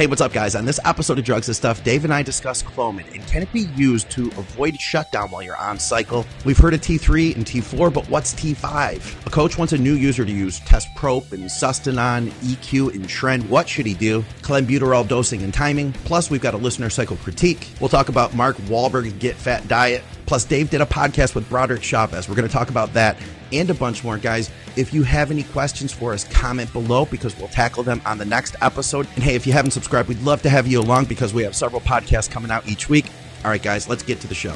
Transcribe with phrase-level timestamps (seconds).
[0.00, 0.54] Hey, what's up, guys?
[0.54, 3.52] On this episode of Drugs and Stuff, Dave and I discuss Clomid and can it
[3.52, 6.24] be used to avoid shutdown while you're on cycle?
[6.46, 9.26] We've heard of T3 and T4, but what's T5?
[9.26, 13.46] A coach wants a new user to use Test Prop and Sustanon, EQ, and Tren.
[13.50, 14.22] What should he do?
[14.40, 15.92] Clenbuterol dosing and timing.
[16.06, 17.68] Plus, we've got a listener cycle critique.
[17.78, 20.02] We'll talk about Mark Wahlberg's Get Fat Diet.
[20.24, 22.26] Plus, Dave did a podcast with Broderick Chavez.
[22.26, 23.18] We're going to talk about that
[23.52, 24.50] and a bunch more, guys.
[24.76, 28.24] If you have any questions for us, comment below because we'll tackle them on the
[28.24, 29.06] next episode.
[29.14, 31.54] And hey, if you haven't subscribed, we'd love to have you along because we have
[31.54, 33.06] several podcasts coming out each week.
[33.44, 34.54] All right, guys, let's get to the show.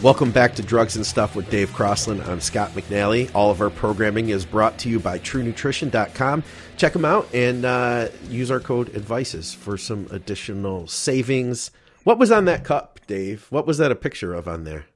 [0.00, 2.24] Welcome back to Drugs and Stuff with Dave Crosland.
[2.28, 3.28] I'm Scott McNally.
[3.34, 6.44] All of our programming is brought to you by TrueNutrition.com.
[6.76, 11.72] Check them out and uh, use our code ADVICES for some additional savings.
[12.04, 13.48] What was on that cup, Dave?
[13.50, 14.86] What was that a picture of on there?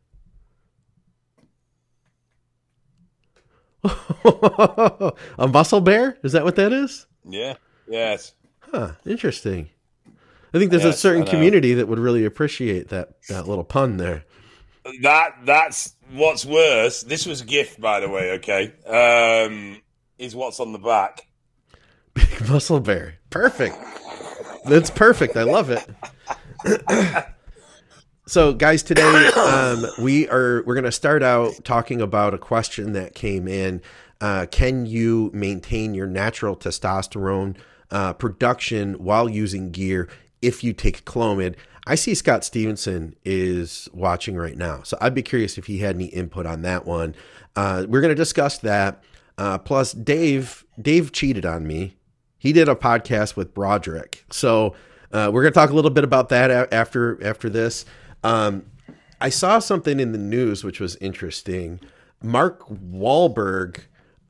[5.37, 6.17] a muscle bear?
[6.23, 7.07] Is that what that is?
[7.25, 7.55] Yeah.
[7.89, 8.35] Yes.
[8.61, 8.93] Huh.
[9.05, 9.69] Interesting.
[10.55, 14.25] I think there's a certain community that would really appreciate that that little pun there.
[15.03, 17.03] That that's what's worse.
[17.03, 18.33] This was a gift, by the way.
[18.33, 19.81] Okay, um,
[20.19, 21.27] is what's on the back.
[22.15, 23.15] Big muscle bear.
[23.31, 23.77] Perfect.
[24.65, 25.37] That's perfect.
[25.37, 27.27] I love it.
[28.27, 32.93] so, guys, today um, we are we're going to start out talking about a question
[32.93, 33.81] that came in.
[34.21, 37.57] Uh, can you maintain your natural testosterone
[37.91, 40.09] uh, production while using gear
[40.41, 41.57] if you take Clomid?
[41.87, 45.97] I see Scott Stevenson is watching right now, so I'd be curious if he had
[45.97, 47.15] any input on that one.
[47.57, 49.03] Uh, we're going to discuss that.
[49.37, 51.97] Uh, plus, Dave Dave cheated on me.
[52.39, 54.75] He did a podcast with Broderick, so
[55.13, 57.85] uh, we're going to talk a little bit about that after after this.
[58.23, 58.65] Um,
[59.21, 61.81] I saw something in the news which was interesting.
[62.23, 63.81] Mark Wahlberg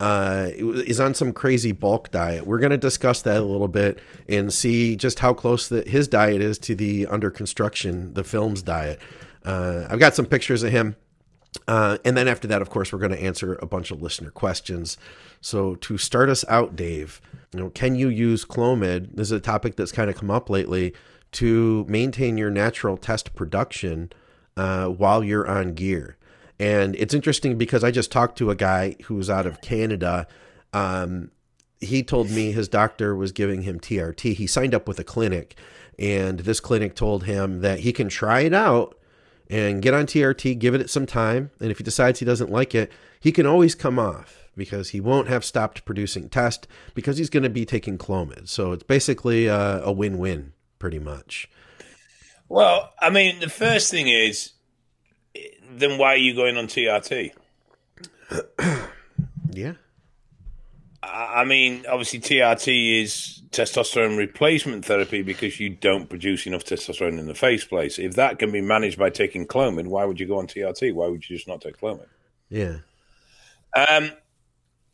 [0.01, 2.47] uh, is on some crazy bulk diet.
[2.47, 6.09] We're going to discuss that a little bit and see just how close that his
[6.09, 8.99] diet is to the under construction, the film's diet.
[9.45, 10.97] Uh, I've got some pictures of him.
[11.69, 14.31] Uh, and then after that, of course, we're going to answer a bunch of listener
[14.31, 14.97] questions.
[15.41, 17.21] So to start us out, Dave,
[17.53, 19.17] you know, can you use Clomid?
[19.17, 20.95] This is a topic that's kind of come up lately
[21.33, 24.11] to maintain your natural test production
[24.57, 26.17] uh, while you're on gear.
[26.63, 30.29] And it's interesting because I just talked to a guy who's out of Canada.
[30.73, 31.33] Um,
[31.81, 34.35] he told me his doctor was giving him TRT.
[34.35, 35.57] He signed up with a clinic,
[35.99, 38.97] and this clinic told him that he can try it out
[39.51, 41.51] and get on TRT, give it some time.
[41.59, 45.01] And if he decides he doesn't like it, he can always come off because he
[45.01, 48.49] won't have stopped producing test because he's going to be taking Clomid.
[48.49, 51.51] So it's basically a, a win win, pretty much.
[52.49, 54.53] Well, I mean, the first thing is,
[55.79, 57.33] then why are you going on TRT?
[59.55, 59.75] Yeah.
[61.03, 67.27] I mean, obviously, TRT is testosterone replacement therapy because you don't produce enough testosterone in
[67.27, 67.99] the first place.
[67.99, 70.95] If that can be managed by taking Clomid, why would you go on TRT?
[70.95, 72.07] Why would you just not take Clomid?
[72.49, 72.79] Yeah.
[73.75, 74.13] Um,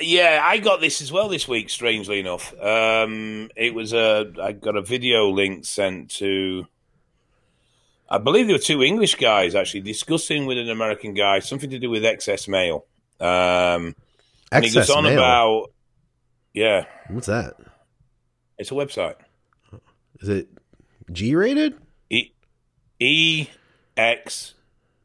[0.00, 1.71] yeah, I got this as well this week.
[1.71, 6.67] Strangely enough, um, it was a I got a video link sent to.
[8.09, 11.79] I believe there were two English guys actually discussing with an American guy something to
[11.79, 12.87] do with excess mail.
[13.21, 13.95] Um,
[14.51, 15.19] and he goes Excess on mail.
[15.19, 15.71] about,
[16.55, 17.55] yeah, What's that?
[18.57, 19.17] it's a website.
[20.21, 20.49] Is it
[21.13, 21.75] G rated?
[22.11, 22.33] E
[22.99, 23.47] E
[23.97, 24.55] X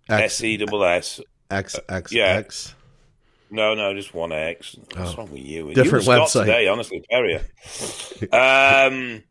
[0.10, 1.20] X S E double S.
[1.52, 2.26] X X yeah.
[2.38, 2.74] X.
[3.52, 4.76] No, no, just one X.
[4.96, 5.18] What's Oh.
[5.18, 5.74] wrong with you?
[5.74, 6.46] Different you website.
[6.46, 7.42] Today, honestly, Terrier.
[8.32, 9.24] Um,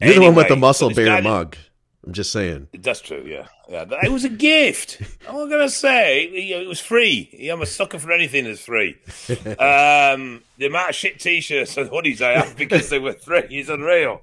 [0.00, 1.56] You're the one with the muscle bear mug.
[2.06, 2.68] I'm just saying.
[2.72, 3.48] That's true, yeah.
[3.68, 3.84] yeah.
[4.02, 5.02] It was a gift.
[5.28, 7.48] I'm gonna say, it, was free.
[7.52, 8.96] I'm a sucker for anything that's free.
[9.58, 13.68] Um, the amount of shit t-shirts and hoodies I have because they were free is
[13.68, 14.22] unreal.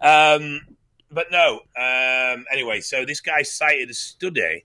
[0.00, 0.60] Um,
[1.10, 1.60] but no.
[1.76, 4.64] Um, anyway, so this guy cited a study,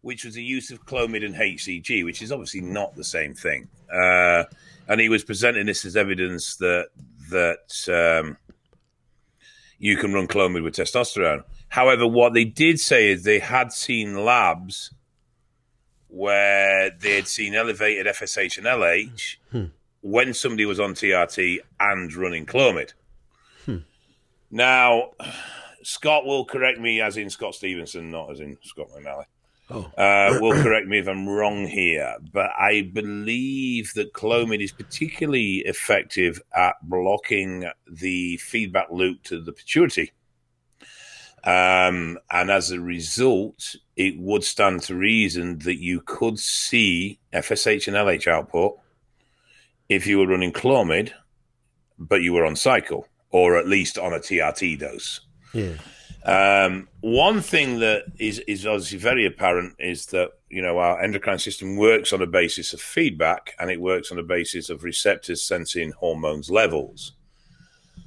[0.00, 3.68] which was the use of Clomid and HCG, which is obviously not the same thing.
[3.92, 4.44] Uh,
[4.88, 6.88] and he was presenting this as evidence that
[7.30, 8.36] that um,
[9.78, 11.44] you can run Clomid with testosterone.
[11.68, 14.92] However, what they did say is they had seen labs
[16.08, 19.64] where they had seen elevated FSH and LH hmm.
[20.00, 22.92] when somebody was on TRT and running Clomid.
[23.64, 23.78] Hmm.
[24.50, 25.10] Now,
[25.82, 29.26] Scott will correct me, as in Scott Stevenson, not as in Scott McNally.
[29.70, 29.84] Oh.
[29.98, 35.56] Uh, will correct me if I'm wrong here, but I believe that Clomid is particularly
[35.58, 40.12] effective at blocking the feedback loop to the pituitary.
[41.44, 47.88] Um, and as a result, it would stand to reason that you could see FSH
[47.88, 48.78] and LH output
[49.88, 51.12] if you were running Clomid,
[51.98, 55.20] but you were on cycle, or at least on a TRT dose.
[55.52, 55.74] Yeah.
[56.24, 61.38] Um, one thing that is, is obviously very apparent is that you know our endocrine
[61.38, 65.42] system works on a basis of feedback, and it works on a basis of receptors
[65.42, 67.12] sensing hormones levels.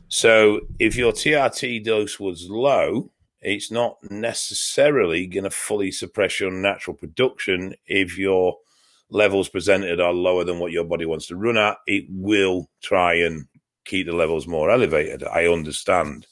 [0.08, 3.12] So if your TRT dose was low,
[3.42, 8.58] it's not necessarily going to fully suppress your natural production if your
[9.10, 11.78] levels presented are lower than what your body wants to run at.
[11.88, 13.48] It will try and
[13.86, 15.24] keep the levels more elevated.
[15.24, 16.28] I understand.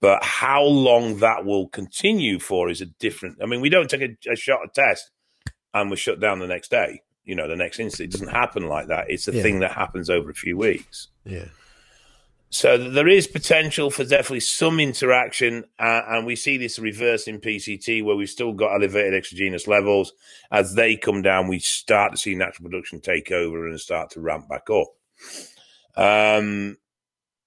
[0.00, 3.38] But how long that will continue for is a different.
[3.42, 5.10] I mean, we don't take a, a shot of test
[5.72, 7.00] and we're shut down the next day.
[7.24, 8.08] You know, the next instant.
[8.08, 9.06] It doesn't happen like that.
[9.08, 9.42] It's a Yeah.
[9.42, 11.08] thing that happens over a few weeks.
[11.24, 11.46] Yeah.
[12.50, 17.40] So there is potential for definitely some interaction, uh, and we see this reverse in
[17.40, 20.12] PCT where we've still got elevated exogenous levels.
[20.52, 24.20] As they come down, we start to see natural production take over and start to
[24.20, 24.86] ramp back up.
[25.96, 26.76] Um,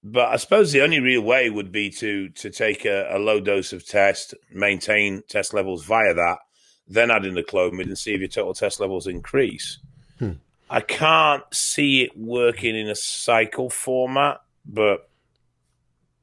[0.02, 3.40] but I suppose the only real way would be to to take a, a low
[3.40, 6.38] dose of test, maintain test levels via that,
[6.86, 9.78] then add in the clomid and see if your total test levels increase.
[10.18, 10.32] Hmm.
[10.70, 15.08] I can't see it working in a cycle format, but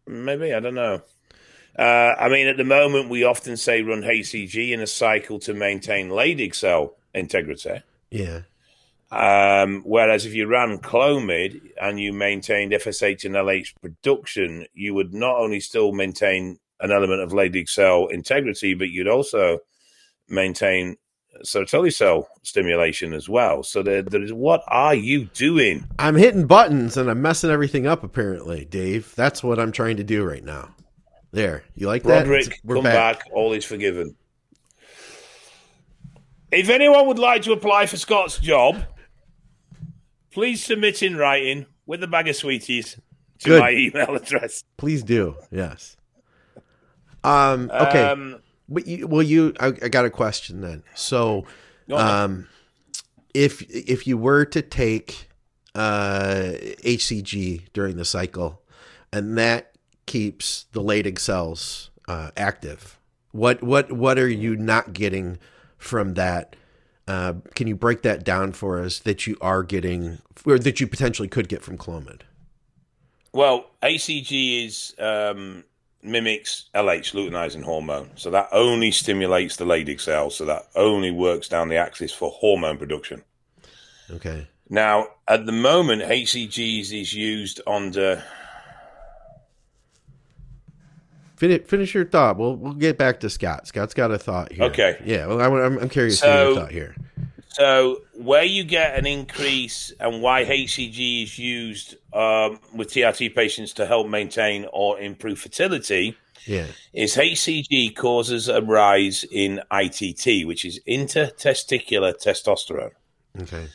[0.08, 1.02] maybe I don't know.
[1.78, 5.54] Uh, I mean, at the moment, we often say run HCG in a cycle to
[5.54, 7.82] maintain Leydig cell integrity.
[8.12, 8.42] Yeah.
[9.12, 15.14] Um, whereas if you ran Clomid and you maintained FSH and LH production, you would
[15.14, 19.60] not only still maintain an element of Leydig cell integrity, but you'd also
[20.28, 20.98] maintain
[21.44, 23.64] Sertoli cell stimulation as well.
[23.64, 25.86] So there, there is what are you doing?
[26.00, 28.04] I'm hitting buttons and I'm messing everything up.
[28.04, 29.14] Apparently, Dave.
[29.16, 30.74] That's what I'm trying to do right now.
[31.32, 31.64] There.
[31.76, 32.26] You like that?
[32.26, 33.24] Broderick, We're come back.
[33.34, 34.16] All is forgiven.
[36.52, 38.86] If anyone would like to apply for Scott's job,
[40.36, 43.00] please submit in writing with a bag of sweeties
[43.40, 43.62] to Good.
[43.62, 44.64] my email address.
[44.78, 45.38] Please do.
[45.50, 45.96] Yes.
[47.24, 47.72] Um.
[47.74, 48.04] Okay.
[48.04, 50.84] Um, But you, well, you, I, I got a question then.
[50.94, 51.46] So,
[51.92, 52.48] um,
[53.34, 55.30] if if you were to take
[55.74, 56.52] uh,
[56.84, 58.62] HCG during the cycle,
[59.14, 59.72] and that
[60.06, 63.00] keeps the Leydig cells uh, active,
[63.32, 65.40] what what what are you not getting
[65.78, 66.56] from that?
[67.08, 70.88] Uh, can you break that down for us that you are getting, or that you
[70.88, 72.22] potentially could get from Clomid?
[73.32, 75.66] Well, HCG is um,
[76.02, 81.48] mimics LH luteinizing hormone, so that only stimulates the Leydig cells, so that only works
[81.48, 83.24] down the axis for hormone production.
[84.10, 84.48] Okay.
[84.70, 88.24] Now, at the moment, HCGs is used under.
[91.38, 92.38] Finish, finish your thought.
[92.38, 93.68] We'll we'll get back to Scott.
[93.68, 94.64] Scott's got a thought here.
[94.66, 95.02] Okay.
[95.04, 95.28] Yeah.
[95.28, 96.96] Well, I, am I'm curious to your So- thought here.
[97.50, 103.72] So, where you get an increase and why HCG is used um, with TRT patients
[103.76, 106.66] to help maintain or improve fertility Yeah.
[106.92, 112.92] is HCG causes a rise in ITT, which is intratesticular testosterone.
[113.42, 113.68] Okay.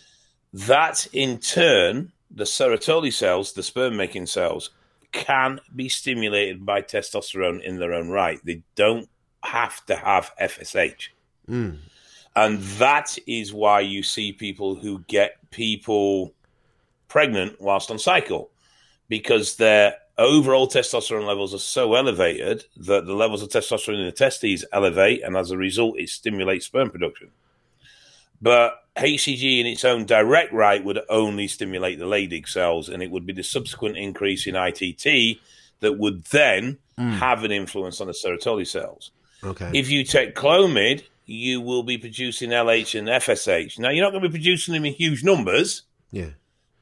[0.53, 4.69] That in turn, the Sertoli cells, the sperm making cells,
[5.13, 8.41] can be stimulated by testosterone in their own right.
[8.45, 9.09] They don't
[9.43, 11.09] have to have FSH.
[11.49, 11.79] Mm.
[12.37, 16.33] And that is why you see people who get people
[17.09, 18.51] pregnant whilst on cycle
[19.09, 24.13] because their overall testosterone levels are so elevated that the levels of testosterone in the
[24.13, 27.31] testes elevate, and as a result, it stimulates sperm production.
[28.41, 33.11] But HCG in its own direct right would only stimulate the Leydig cells, and it
[33.11, 35.39] would be the subsequent increase in ITT
[35.81, 39.11] that would then have an influence on the Sertoli cells.
[39.43, 39.71] Okay.
[39.73, 43.79] If you take Clomid, you will be producing LH and FSH.
[43.79, 46.31] Now, you're not going to be producing them in huge numbers, yeah.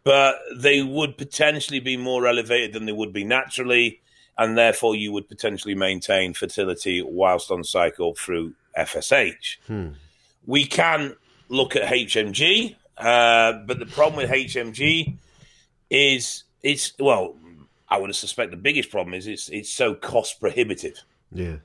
[0.03, 4.01] but they would potentially be more elevated than they would be naturally,
[4.37, 9.59] and therefore you would potentially maintain fertility whilst on cycle through FSH.
[9.67, 9.91] Hmm.
[10.47, 11.15] We can
[11.49, 15.17] look at HMG, uh, but the problem with HMG
[15.91, 17.37] is it's well,
[17.89, 21.01] I would suspect the biggest problem is it's it's so cost prohibitive
[21.33, 21.57] Yeah.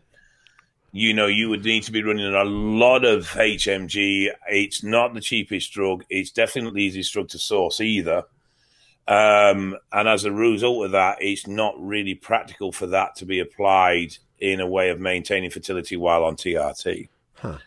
[0.92, 4.30] you know, you would need to be running a lot of HMG.
[4.50, 6.06] It's not the cheapest drug.
[6.10, 8.24] It's definitely not the easiest drug to source either.
[9.06, 13.40] Um, and as a result of that, it's not really practical for that to be
[13.40, 17.10] applied in a way of maintaining fertility while on TRT.
[17.34, 17.58] Huh.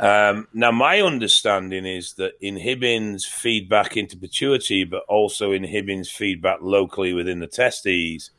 [0.00, 6.40] Um, now, my understanding is that inhibins feed back into pituitary, but also inhibins feed
[6.40, 8.30] back locally within the testes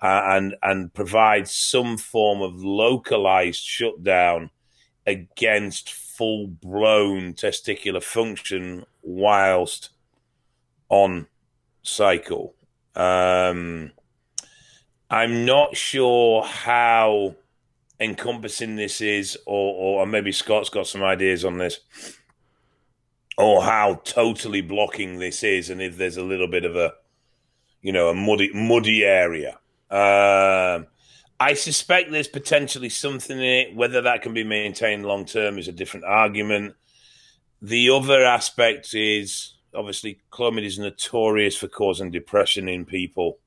[0.00, 4.50] uh, and and provide some form of localized shutdown
[5.06, 9.90] against full blown testicular function whilst
[10.88, 11.26] on
[11.82, 12.54] cycle.
[12.94, 13.92] Um,
[15.10, 17.34] I'm not sure how
[18.00, 21.80] encompassing this is, or, or maybe Scott's got some ideas on this,
[23.38, 26.94] or how totally blocking this is, and if there's a little bit of a,
[27.82, 29.58] you know, a muddy muddy area.
[29.90, 30.86] Um,
[31.38, 33.76] I suspect there's potentially something in it.
[33.76, 36.74] Whether that can be maintained long term is a different argument.
[37.60, 43.38] The other aspect is obviously Clomid is notorious for causing depression in people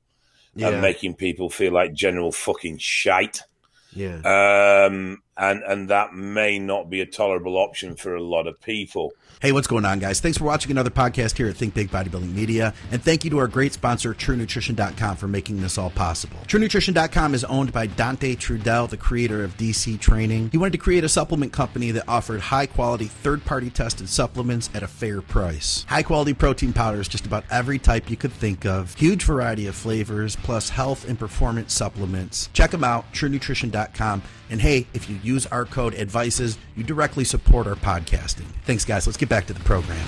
[0.54, 0.68] yeah.
[0.68, 3.42] and making people feel like general fucking shite.
[3.92, 4.86] Yeah.
[4.86, 9.12] Um, and and that may not be a tolerable option for a lot of people.
[9.40, 10.18] Hey, what's going on, guys?
[10.18, 12.74] Thanks for watching another podcast here at Think Big Bodybuilding Media.
[12.90, 16.38] And thank you to our great sponsor, TrueNutrition.com, for making this all possible.
[16.48, 20.48] TrueNutrition.com is owned by Dante Trudell, the creator of DC Training.
[20.50, 24.70] He wanted to create a supplement company that offered high quality, third party tested supplements
[24.74, 25.86] at a fair price.
[25.88, 28.92] High quality protein powders, just about every type you could think of.
[28.96, 32.50] Huge variety of flavors, plus health and performance supplements.
[32.54, 34.22] Check them out, TrueNutrition.com.
[34.50, 38.46] And hey, if you use our code ADVICES, you directly support our podcasting.
[38.64, 39.06] Thanks, guys.
[39.06, 40.06] Let's get back to the program.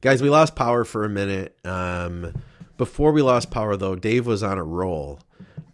[0.00, 1.58] Guys, we lost power for a minute.
[1.64, 2.32] Um,
[2.76, 5.20] before we lost power, though, Dave was on a roll.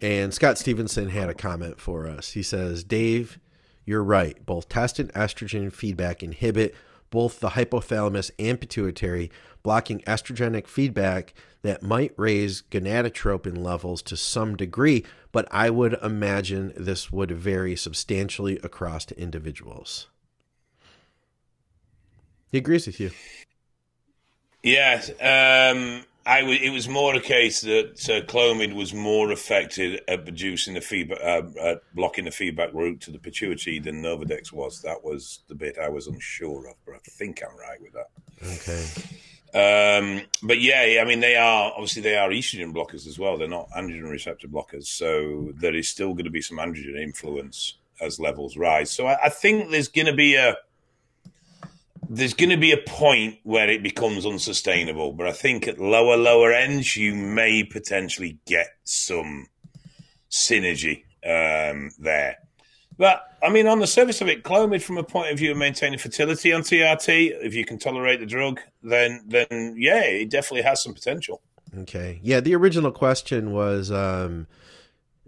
[0.01, 2.31] And Scott Stevenson had a comment for us.
[2.31, 3.39] He says, Dave,
[3.85, 4.43] you're right.
[4.45, 6.75] Both test and estrogen feedback inhibit
[7.09, 9.31] both the hypothalamus and pituitary,
[9.63, 16.73] blocking estrogenic feedback that might raise gonadotropin levels to some degree, but I would imagine
[16.77, 20.07] this would vary substantially across individuals.
[22.51, 23.11] He agrees with you.
[24.61, 25.09] Yes.
[25.19, 30.23] Um, I w- it was more a case that uh, Clomid was more affected at
[30.23, 34.81] producing the feedback, uh, at blocking the feedback route to the pituitary than Nolvadex was.
[34.81, 38.09] That was the bit I was unsure of, but I think I'm right with that.
[38.43, 38.85] Okay.
[39.55, 43.37] Um, but yeah, I mean, they are obviously they are estrogen blockers as well.
[43.37, 47.75] They're not androgen receptor blockers, so there is still going to be some androgen influence
[48.01, 48.91] as levels rise.
[48.91, 50.57] So I, I think there's going to be a
[52.09, 55.13] there's going to be a point where it becomes unsustainable.
[55.13, 59.47] But I think at lower lower ends, you may potentially get some
[60.29, 62.37] synergy um, there.
[62.97, 65.57] But I mean, on the surface of it, Clomid, from a point of view of
[65.57, 70.63] maintaining fertility on TRT, if you can tolerate the drug, then then yeah, it definitely
[70.63, 71.41] has some potential.
[71.79, 72.39] Okay, yeah.
[72.39, 74.47] The original question was, um,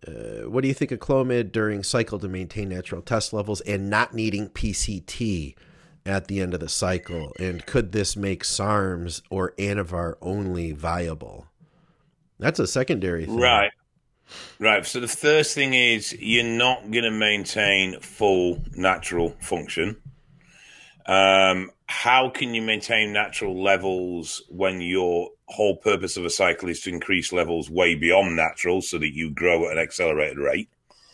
[0.07, 3.89] uh, what do you think of Clomid during cycle to maintain natural test levels and
[3.89, 5.55] not needing PCT
[6.07, 7.33] at the end of the cycle?
[7.39, 11.47] And could this make SARMs or Anavar only viable?
[12.39, 13.39] That's a secondary thing.
[13.39, 13.71] Right.
[14.59, 14.85] Right.
[14.85, 19.97] So the first thing is you're not going to maintain full natural function.
[21.05, 26.81] Um, how can you maintain natural levels when your whole purpose of a cycle is
[26.81, 30.69] to increase levels way beyond natural so that you grow at an accelerated rate?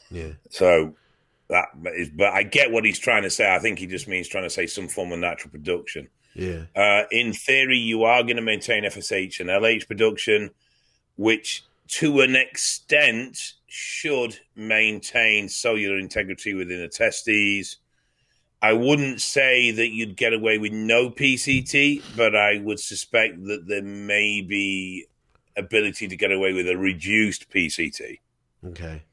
[0.09, 0.31] Yeah.
[0.49, 0.95] So
[1.49, 3.53] that is, but I get what he's trying to say.
[3.53, 6.09] I think he just means trying to say some form of natural production.
[6.35, 6.63] Yeah.
[6.75, 10.49] Uh, in theory, you are going to maintain FSH and LH production,
[11.15, 17.77] which to an extent, should maintain cellular integrity within the testes.
[18.61, 23.67] I wouldn't say that you'd get away with no PCT, but I would suspect that
[23.67, 25.07] there may be
[25.57, 28.19] ability to get away with a reduced PCT.
[28.65, 29.03] Okay.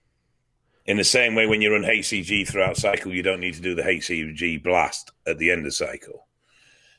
[0.90, 3.76] In the same way, when you run HCG throughout cycle, you don't need to do
[3.76, 6.26] the HCG blast at the end of cycle.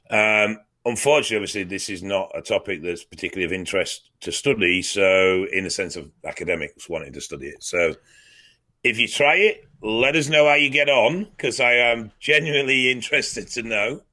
[0.09, 4.81] Um, unfortunately, obviously, this is not a topic that's particularly of interest to study.
[4.81, 7.95] So, in the sense of academics wanting to study it, so
[8.81, 12.89] if you try it, let us know how you get on because I am genuinely
[12.93, 14.03] interested to know.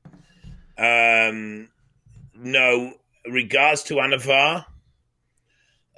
[0.77, 1.69] Um,
[2.35, 2.95] no,
[3.31, 4.65] regards to Anavar,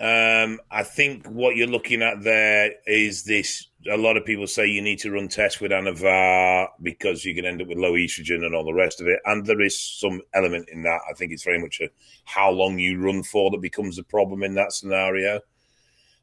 [0.00, 3.66] um, I think what you're looking at there is this.
[3.90, 7.44] A lot of people say you need to run tests with Anavar because you can
[7.44, 9.18] end up with low estrogen and all the rest of it.
[9.26, 11.00] And there is some element in that.
[11.08, 11.90] I think it's very much a
[12.24, 15.36] how long you run for that becomes a problem in that scenario.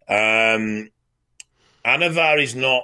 [0.10, 0.89] Um,
[1.86, 2.84] Anavar is not.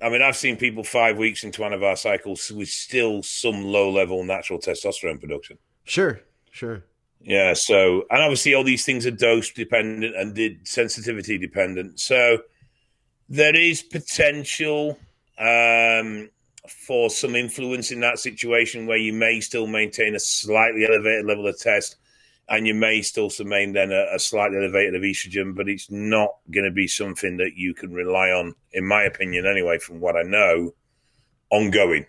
[0.00, 4.22] I mean, I've seen people five weeks into Anavar cycles with still some low level
[4.24, 5.58] natural testosterone production.
[5.84, 6.20] Sure,
[6.50, 6.84] sure.
[7.20, 7.54] Yeah.
[7.54, 12.00] So, and obviously, all these things are dose dependent and did sensitivity dependent.
[12.00, 12.38] So,
[13.28, 14.98] there is potential
[15.38, 16.30] um,
[16.68, 21.46] for some influence in that situation where you may still maintain a slightly elevated level
[21.46, 21.96] of test
[22.48, 26.30] and you may still remain then a, a slightly elevated of estrogen, but it's not
[26.50, 30.16] going to be something that you can rely on, in my opinion, anyway, from what
[30.16, 30.74] I know,
[31.50, 32.06] ongoing.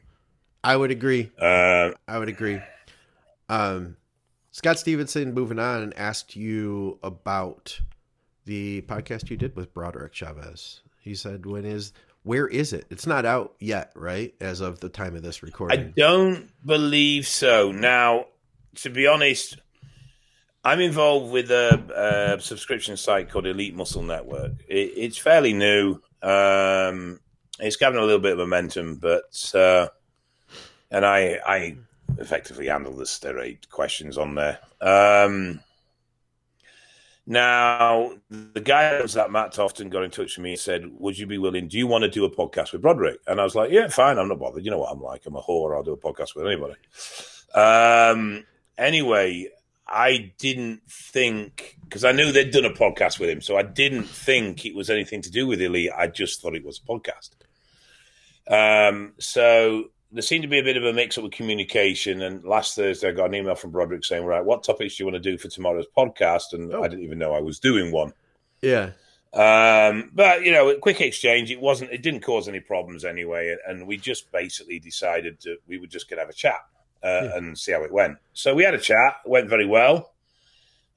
[0.63, 1.29] I would agree.
[1.39, 2.61] Uh, I would agree.
[3.49, 3.97] Um,
[4.51, 7.79] Scott Stevenson, moving on, and asked you about
[8.45, 10.81] the podcast you did with Broderick Chavez.
[11.01, 12.85] He said, "When is where is it?
[12.89, 14.33] It's not out yet, right?
[14.41, 17.71] As of the time of this recording." I don't believe so.
[17.71, 18.25] Now,
[18.75, 19.57] to be honest,
[20.63, 24.53] I'm involved with a, a subscription site called Elite Muscle Network.
[24.67, 26.01] It, it's fairly new.
[26.21, 27.19] Um,
[27.59, 29.87] it's gathering a little bit of momentum, but uh,
[30.91, 31.77] and I I
[32.19, 34.59] effectively handle the steroid questions on there.
[34.81, 35.61] Um,
[37.25, 40.89] now, the guy that was at Matt Tofton got in touch with me and said,
[40.97, 41.67] Would you be willing?
[41.67, 43.19] Do you want to do a podcast with Broderick?
[43.27, 44.17] And I was like, Yeah, fine.
[44.17, 44.65] I'm not bothered.
[44.65, 45.27] You know what I'm like.
[45.27, 45.75] I'm a whore.
[45.75, 46.73] I'll do a podcast with anybody.
[47.53, 48.45] Um,
[48.79, 49.47] anyway,
[49.87, 53.41] I didn't think, because I knew they'd done a podcast with him.
[53.41, 55.91] So I didn't think it was anything to do with Elite.
[55.95, 57.29] I just thought it was a podcast.
[58.49, 62.21] Um, so there seemed to be a bit of a mix up with communication.
[62.23, 65.05] And last Thursday, I got an email from Broderick saying, Right, what topics do you
[65.11, 66.53] want to do for tomorrow's podcast?
[66.53, 66.83] And Oh.
[66.83, 68.13] I didn't even know I was doing one.
[68.61, 68.91] yeah,
[69.33, 71.51] Um, but you know, a quick exchange.
[71.51, 71.91] It wasn't.
[71.91, 76.09] It didn't cause any problems anyway, and we just basically decided that we were just
[76.09, 76.59] going to have a chat
[77.03, 77.37] uh, Yeah.
[77.37, 78.17] and see how it went.
[78.33, 79.17] So we had a chat.
[79.23, 80.13] It went very well.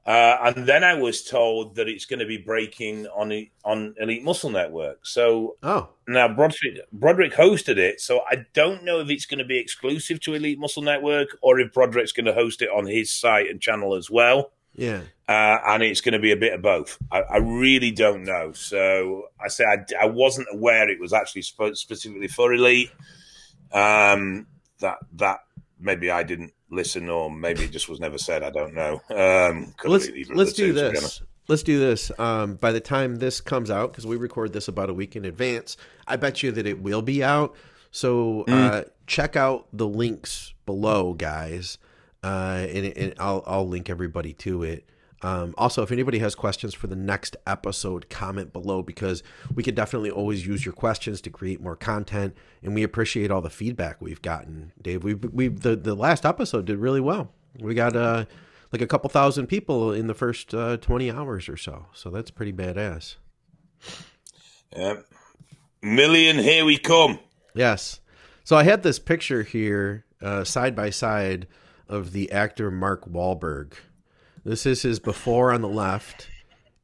[0.04, 4.24] Uh, and then I was told that it's going to be breaking on on Elite
[4.24, 5.06] Muscle Network.
[5.06, 9.44] So oh, now Broderick, Broderick hosted it, so I don't know if it's going to
[9.44, 13.12] be exclusive to Elite Muscle Network or if Broderick's going to host it on his
[13.12, 16.62] site and channel as well yeah, uh, and it's going to be a bit of
[16.62, 16.98] both.
[17.10, 18.52] I, I really don't know.
[18.52, 22.90] So I say I, I wasn't aware it was actually sp- specifically for elite.
[23.72, 24.46] Um,
[24.80, 25.40] that that
[25.78, 28.42] maybe I didn't listen, or maybe it just was never said.
[28.42, 29.00] I don't know.
[29.10, 31.22] Um, let's read either of let's do two, this.
[31.48, 32.10] Let's do this.
[32.18, 35.24] Um, by the time this comes out, because we record this about a week in
[35.24, 35.76] advance,
[36.06, 37.54] I bet you that it will be out.
[37.90, 41.78] So uh, check out the links below, guys,
[42.24, 44.88] uh, and, and I'll I'll link everybody to it.
[45.22, 49.22] Um, also, if anybody has questions for the next episode, comment below because
[49.54, 53.40] we could definitely always use your questions to create more content, and we appreciate all
[53.40, 54.72] the feedback we've gotten.
[54.80, 57.30] Dave, we we the the last episode did really well.
[57.60, 58.24] We got uh
[58.72, 61.86] like a couple thousand people in the first uh, 20 hours or so.
[61.92, 63.16] So that's pretty badass.
[64.74, 64.94] Yeah.
[65.82, 67.18] Million, here we come.
[67.54, 68.00] Yes.
[68.44, 71.46] So I had this picture here, uh, side by side,
[71.88, 73.74] of the actor Mark Wahlberg.
[74.44, 76.28] This is his before on the left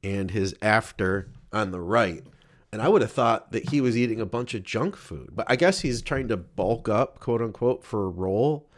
[0.03, 2.25] and his after on the right.
[2.73, 5.47] And I would have thought that he was eating a bunch of junk food, but
[5.49, 8.68] I guess he's trying to bulk up, quote unquote, for a role.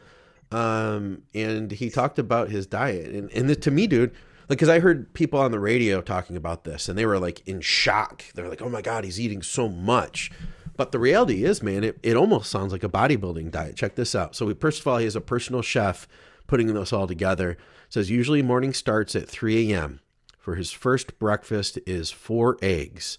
[0.52, 4.10] Um, and he talked about his diet, and and the, to me, dude,
[4.48, 7.46] like, because I heard people on the radio talking about this, and they were like
[7.46, 8.24] in shock.
[8.34, 10.32] They're like, "Oh my god, he's eating so much."
[10.76, 13.76] But the reality is, man, it, it almost sounds like a bodybuilding diet.
[13.76, 14.34] Check this out.
[14.34, 16.08] So, we, first of all, he has a personal chef
[16.50, 17.56] putting this all together.
[17.88, 20.00] Says usually morning starts at 3 a.m.
[20.36, 23.18] For his first breakfast is four eggs.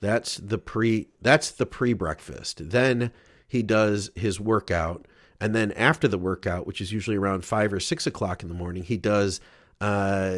[0.00, 1.08] That's the pre.
[1.20, 2.70] That's the pre-breakfast.
[2.70, 3.10] Then
[3.48, 5.06] he does his workout,
[5.40, 8.54] and then after the workout, which is usually around five or six o'clock in the
[8.54, 9.40] morning, he does
[9.80, 10.36] uh,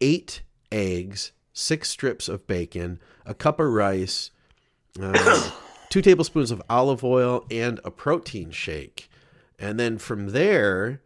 [0.00, 4.32] eight eggs, six strips of bacon, a cup of rice,
[5.00, 5.50] uh,
[5.88, 9.08] two tablespoons of olive oil, and a protein shake.
[9.56, 11.00] And then from there,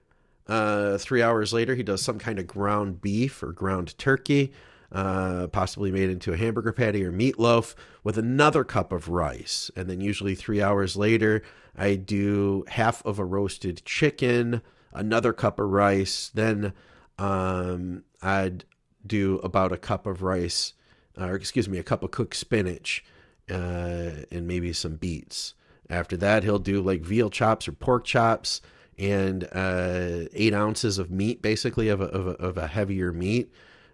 [0.51, 4.53] uh, three hours later, he does some kind of ground beef or ground turkey,
[4.91, 9.71] uh, possibly made into a hamburger patty or meatloaf, with another cup of rice.
[9.77, 11.43] And then, usually, three hours later,
[11.77, 14.61] I do half of a roasted chicken,
[14.93, 16.33] another cup of rice.
[16.35, 16.73] Then
[17.17, 18.65] um, I'd
[19.07, 20.75] do about a cup of rice,
[21.17, 23.05] or excuse me, a cup of cooked spinach,
[23.49, 25.55] uh, and maybe some beets.
[25.89, 28.61] After that, he'll do like veal chops or pork chops
[28.99, 33.53] and uh, eight ounces of meat, basically of a, of a, of a heavier meat,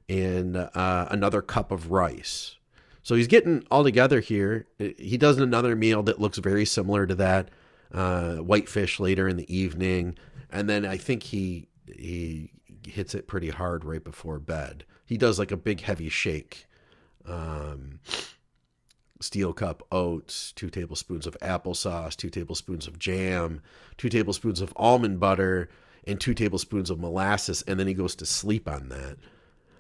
[0.08, 2.56] and uh, another cup of rice.
[3.02, 4.66] So he's getting all together here.
[4.78, 7.50] He does another meal that looks very similar to that,
[7.92, 10.16] uh, whitefish later in the evening,
[10.50, 12.50] and then I think he he
[12.86, 14.84] hits it pretty hard right before bed.
[15.04, 16.66] He does like a big heavy shake.
[17.24, 18.00] Um,
[19.20, 23.62] steel cut oats, two tablespoons of applesauce, two tablespoons of jam,
[23.96, 25.68] two tablespoons of almond butter,
[26.06, 29.16] and two tablespoons of molasses, and then he goes to sleep on that.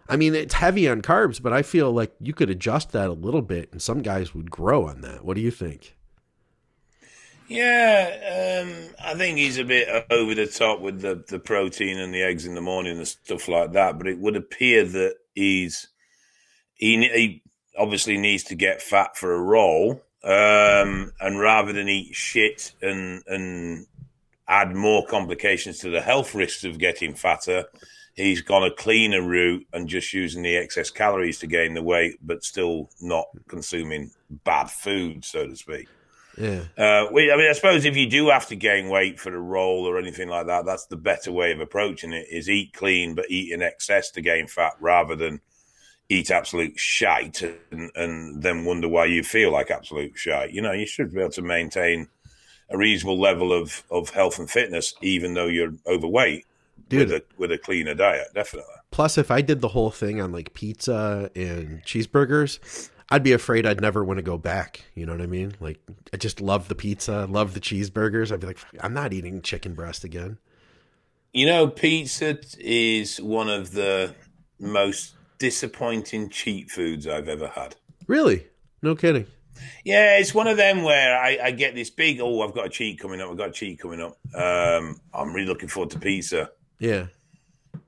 [0.08, 3.12] I mean, it's heavy on carbs, but I feel like you could adjust that a
[3.12, 5.24] little bit, and some guys would grow on that.
[5.24, 5.96] What do you think?
[7.48, 12.12] Yeah, um, I think he's a bit over the top with the, the protein and
[12.12, 13.98] the eggs in the morning and stuff like that.
[13.98, 15.86] But it would appear that he's
[16.74, 17.42] he, he
[17.78, 20.02] obviously needs to get fat for a role.
[20.24, 23.86] um, and rather than eat shit and and
[24.48, 27.64] add more complications to the health risks of getting fatter,
[28.14, 32.14] he's gone a cleaner route and just using the excess calories to gain the weight,
[32.22, 34.10] but still not consuming
[34.44, 35.88] bad food, so to speak.
[36.38, 36.64] Yeah.
[36.76, 39.40] Uh, we, I mean, I suppose if you do have to gain weight for a
[39.40, 43.14] role or anything like that, that's the better way of approaching it: is eat clean
[43.14, 45.40] but eat in excess to gain fat, rather than
[46.08, 50.52] eat absolute shite and, and then wonder why you feel like absolute shite.
[50.52, 52.08] You know, you should be able to maintain
[52.70, 56.46] a reasonable level of, of health and fitness, even though you're overweight,
[56.88, 57.08] Dude.
[57.08, 58.72] with a with a cleaner diet, definitely.
[58.90, 63.66] Plus, if I did the whole thing on like pizza and cheeseburgers, I'd be afraid
[63.66, 64.84] I'd never want to go back.
[64.94, 65.54] You know what I mean?
[65.60, 65.78] Like,
[66.12, 68.32] I just love the pizza, love the cheeseburgers.
[68.32, 70.38] I'd be like, I'm not eating chicken breast again.
[71.32, 74.14] You know, pizza is one of the
[74.58, 77.76] most disappointing cheat foods I've ever had.
[78.06, 78.46] Really?
[78.82, 79.26] No kidding.
[79.84, 82.68] Yeah, it's one of them where I, I get this big, oh, I've got a
[82.68, 84.18] cheat coming up, I've got a cheat coming up.
[84.34, 86.50] Um, I'm really looking forward to pizza.
[86.78, 87.06] Yeah.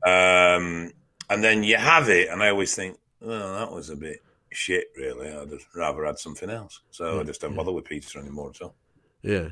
[0.05, 0.93] Um,
[1.29, 4.87] and then you have it, and I always think, well, that was a bit shit,
[4.97, 5.29] really.
[5.29, 6.81] I'd rather had something else.
[6.91, 8.75] So I just don't bother with pizza anymore at all.
[9.23, 9.49] Yeah.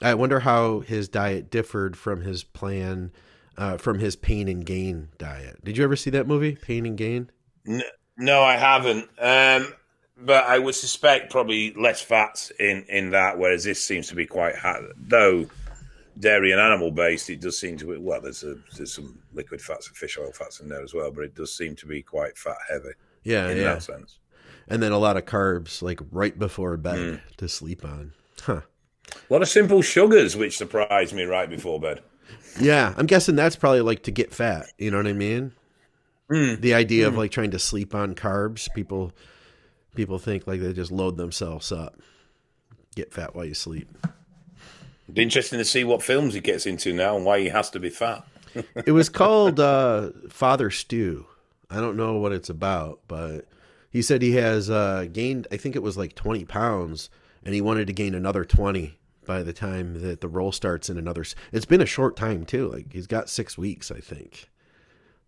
[0.00, 3.12] I wonder how his diet differed from his plan,
[3.58, 5.64] uh, from his pain and gain diet.
[5.64, 7.30] Did you ever see that movie, Pain and Gain?
[7.66, 7.82] N-
[8.18, 9.08] No, I haven't.
[9.18, 9.72] Um,
[10.18, 14.26] but I would suspect probably less fats in, in that, whereas this seems to be
[14.26, 14.80] quite hot.
[14.96, 15.46] Though
[16.18, 19.60] dairy and animal based, it does seem to be, well, there's, a, there's some liquid
[19.60, 22.02] fats and fish oil fats in there as well, but it does seem to be
[22.02, 22.90] quite fat heavy
[23.24, 23.64] Yeah, in yeah.
[23.74, 24.18] that sense.
[24.68, 28.12] And then a lot of carbs, like right before bed to sleep on.
[28.42, 28.62] Huh.
[29.12, 32.00] A lot of simple sugars, which surprised me right before bed.
[32.60, 34.66] Yeah, I'm guessing that's probably like to get fat.
[34.78, 35.52] You know what I mean?
[36.28, 39.12] The idea of like trying to sleep on carbs, people
[39.94, 42.00] people think like they just load themselves up,
[42.94, 43.88] get fat while you sleep.
[45.12, 47.80] Be interesting to see what films he gets into now and why he has to
[47.80, 48.26] be fat.
[48.84, 51.26] It was called uh, Father Stu.
[51.70, 53.46] I don't know what it's about, but
[53.90, 55.46] he said he has uh, gained.
[55.52, 57.08] I think it was like 20 pounds,
[57.44, 60.96] and he wanted to gain another 20 by the time that the role starts in
[60.96, 61.24] another.
[61.52, 62.68] It's been a short time too.
[62.68, 64.48] Like he's got six weeks, I think.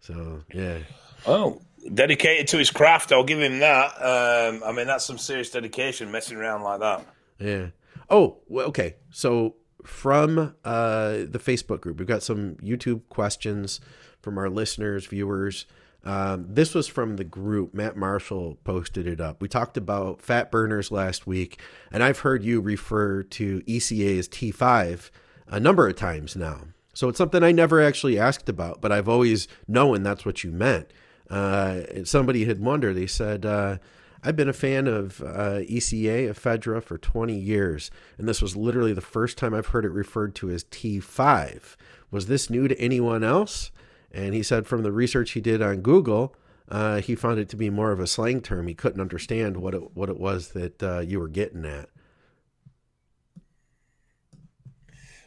[0.00, 0.78] So yeah,
[1.26, 1.60] Oh,
[1.92, 3.12] dedicated to his craft.
[3.12, 3.92] I'll give him that.
[4.00, 7.04] Um, I mean, that's some serious dedication, messing around like that.
[7.38, 7.66] Yeah.
[8.10, 8.96] Oh, well, okay.
[9.10, 13.80] So from uh, the Facebook group, we've got some YouTube questions
[14.20, 15.66] from our listeners, viewers.
[16.04, 17.74] Um, this was from the group.
[17.74, 19.42] Matt Marshall posted it up.
[19.42, 24.28] We talked about fat burners last week, and I've heard you refer to ECA as
[24.28, 25.10] T5
[25.48, 26.60] a number of times now.
[26.94, 30.50] So it's something I never actually asked about, but I've always known that's what you
[30.50, 30.92] meant.
[31.30, 32.96] Uh, somebody had wondered.
[32.96, 33.78] They said, uh,
[34.22, 38.92] I've been a fan of uh, ECA, ephedra, for 20 years, and this was literally
[38.92, 41.76] the first time I've heard it referred to as T5.
[42.10, 43.70] Was this new to anyone else?
[44.12, 46.34] And he said from the research he did on Google,
[46.68, 48.66] uh, he found it to be more of a slang term.
[48.66, 51.88] He couldn't understand what it what it was that uh, you were getting at.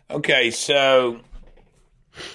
[0.09, 1.21] Okay, so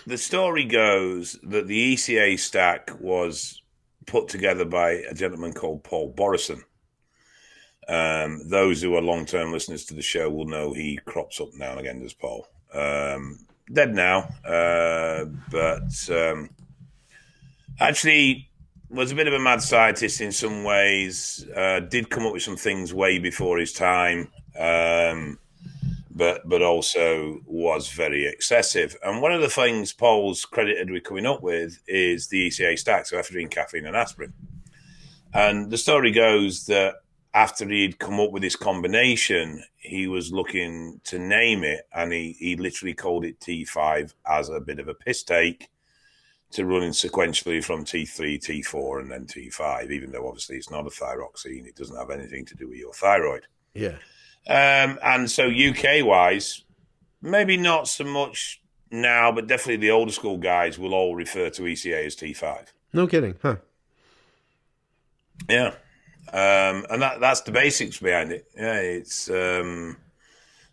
[0.06, 3.60] the story goes that the ECA stack was
[4.06, 6.62] put together by a gentleman called Paul Borison.
[7.88, 11.48] Um, those who are long term listeners to the show will know he crops up
[11.54, 12.48] now and again as Paul.
[12.72, 16.50] Um, dead now, uh, but um,
[17.80, 18.48] actually
[18.88, 21.46] was a bit of a mad scientist in some ways.
[21.54, 24.28] Uh, did come up with some things way before his time.
[24.58, 25.38] Um,
[26.16, 28.96] but but also was very excessive.
[29.04, 33.06] And one of the things Paul's credited with coming up with is the ECA stack,
[33.06, 34.32] so ephedrine, caffeine, and aspirin.
[35.34, 37.02] And the story goes that
[37.36, 42.34] after he'd come up with this combination, he was looking to name it, and he,
[42.38, 45.68] he literally called it T5 as a bit of a piss take
[46.52, 50.90] to running sequentially from T3, T4, and then T5, even though obviously it's not a
[50.90, 53.46] thyroxine, it doesn't have anything to do with your thyroid.
[53.74, 53.98] Yeah.
[54.48, 56.64] Um, and so UK wise,
[57.20, 61.62] maybe not so much now, but definitely the older school guys will all refer to
[61.62, 62.68] ECA as T5.
[62.94, 63.56] No kidding, huh?
[65.50, 65.74] Yeah.
[66.32, 68.46] Um, and that, that's the basics behind it.
[68.56, 69.96] Yeah, it's um,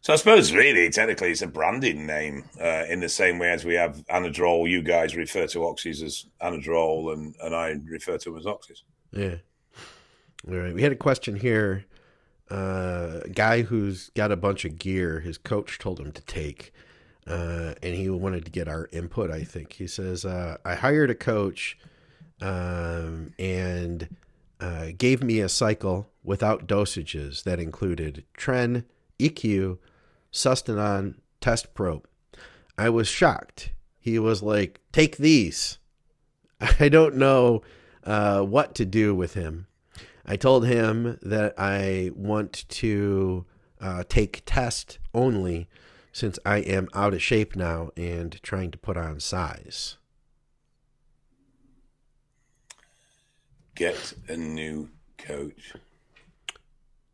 [0.02, 3.64] so I suppose really technically it's a branding name uh, in the same way as
[3.64, 4.70] we have Anadrol.
[4.70, 8.82] You guys refer to oxys as Anadrol, and, and I refer to them as oxys.
[9.12, 9.36] Yeah.
[10.48, 10.74] All right.
[10.74, 11.86] We had a question here
[12.50, 16.74] uh, guy who's got a bunch of gear his coach told him to take,
[17.26, 19.32] uh, and he wanted to get our input.
[19.32, 21.78] I think he says uh, I hired a coach,
[22.42, 24.08] um, and
[24.64, 28.86] uh, gave me a cycle without dosages that included Tren,
[29.20, 29.78] EQ,
[30.32, 32.08] Sustanon, Test Prop.
[32.78, 33.74] I was shocked.
[34.00, 35.80] He was like, "Take these."
[36.80, 37.62] I don't know
[38.06, 39.68] uh, what to do with him.
[40.26, 43.46] I told him that I want to
[43.82, 45.68] uh, take test only
[46.14, 49.98] since I am out of shape now and trying to put on size.
[53.76, 55.74] Get a new coach.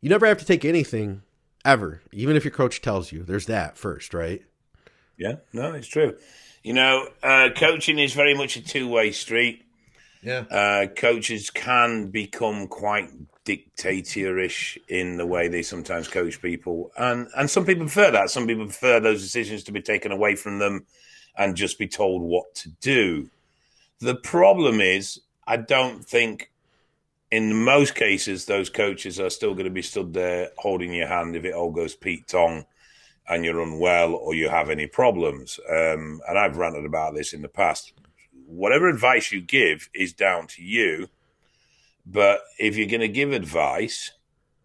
[0.00, 1.22] You never have to take anything
[1.64, 3.22] ever, even if your coach tells you.
[3.22, 4.42] There's that first, right?
[5.16, 6.16] Yeah, no, it's true.
[6.62, 9.64] You know, uh, coaching is very much a two way street.
[10.22, 10.44] Yeah.
[10.50, 13.08] Uh, coaches can become quite
[13.44, 18.30] dictatorish in the way they sometimes coach people, and and some people prefer that.
[18.30, 20.86] Some people prefer those decisions to be taken away from them
[21.36, 23.30] and just be told what to do.
[24.00, 25.20] The problem is,
[25.50, 26.52] I don't think
[27.32, 31.34] in most cases those coaches are still going to be stood there holding your hand
[31.34, 32.66] if it all goes Pete Tong
[33.28, 35.58] and you're unwell or you have any problems.
[35.68, 37.94] Um, and I've ranted about this in the past.
[38.46, 41.08] Whatever advice you give is down to you.
[42.06, 44.12] But if you're going to give advice,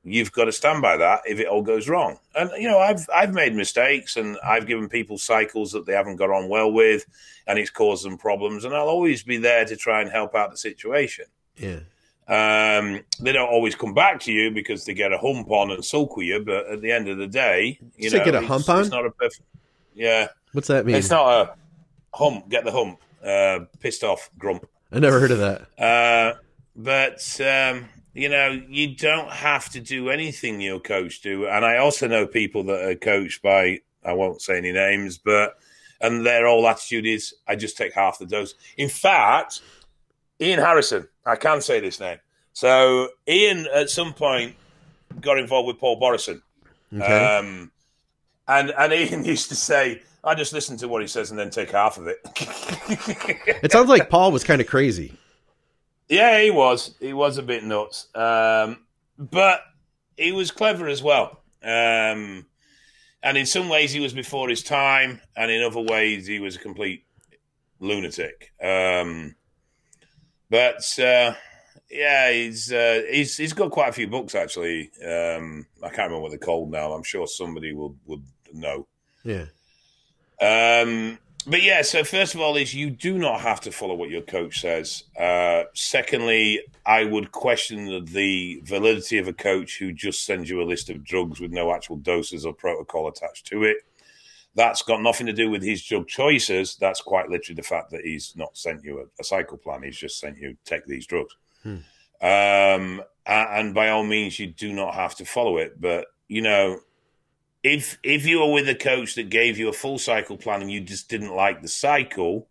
[0.06, 2.20] you've got to stand by that if it all goes wrong.
[2.36, 6.16] And you know, I've I've made mistakes and I've given people cycles that they haven't
[6.18, 7.06] got on well with,
[7.48, 8.64] and it's caused them problems.
[8.66, 11.26] And I'll always be there to try and help out the situation.
[11.58, 11.80] Yeah.
[12.28, 15.84] Um, they don't always come back to you because they get a hump on and
[15.86, 16.44] sulk with you.
[16.44, 18.82] But at the end of the day, you Say know, get a it's- hump on?
[18.82, 19.42] It's not a perfect.
[19.94, 20.96] Yeah, What's that mean?
[20.96, 21.56] it's not a
[22.18, 22.50] hump.
[22.50, 23.00] Get the hump.
[23.24, 24.68] Uh, pissed off grump.
[24.92, 25.62] I never heard of that.
[25.82, 26.38] Uh,
[26.76, 31.48] but um, you know, you don't have to do anything your coach do.
[31.48, 35.60] And I also know people that are coached by I won't say any names, but
[36.00, 38.56] and their whole attitude is I just take half the dose.
[38.78, 39.62] In fact,
[40.40, 42.20] Ian Harrison, I can say this name.
[42.54, 44.56] So Ian at some point
[45.20, 46.42] got involved with Paul Borison.
[46.94, 47.38] Okay.
[47.38, 47.72] Um,
[48.48, 51.50] and and Ian used to say, I just listen to what he says and then
[51.50, 52.20] take half of it.
[53.62, 55.14] it sounds like Paul was kind of crazy.
[56.10, 56.96] Yeah, he was.
[57.00, 58.86] He was a bit nuts, um,
[59.18, 59.62] but
[60.18, 61.42] he was clever as well.
[61.64, 62.46] Um,
[63.24, 66.56] and in some ways, he was before his time, and in other ways, he was
[66.56, 67.06] a complete
[67.80, 68.54] lunatic.
[68.62, 69.36] Um,
[70.50, 71.34] but uh,
[71.90, 74.92] yeah, he's uh, he's he's got quite a few books actually.
[75.04, 76.94] Um, I can't remember what they're called now.
[76.94, 78.88] I'm sure somebody will would know.
[79.24, 79.46] Yeah.
[80.40, 84.10] Um, but yeah, so first of all, is you do not have to follow what
[84.10, 85.04] your coach says.
[85.20, 90.64] Uh, secondly, I would question the, validity of a coach who just sends you a
[90.64, 93.78] list of drugs with no actual doses or protocol attached to it.
[94.56, 96.78] That's got nothing to do with his drug choices.
[96.78, 99.84] That's quite literally the fact that he's not sent you a, a cycle plan.
[99.84, 101.36] He's just sent you take these drugs.
[101.64, 101.78] Hmm.
[102.22, 105.80] Um, and by all means, you do not have to follow it.
[105.80, 106.80] But you know,
[107.66, 110.72] if if you were with a coach that gave you a full cycle plan and
[110.72, 112.48] you just didn't like the cycle,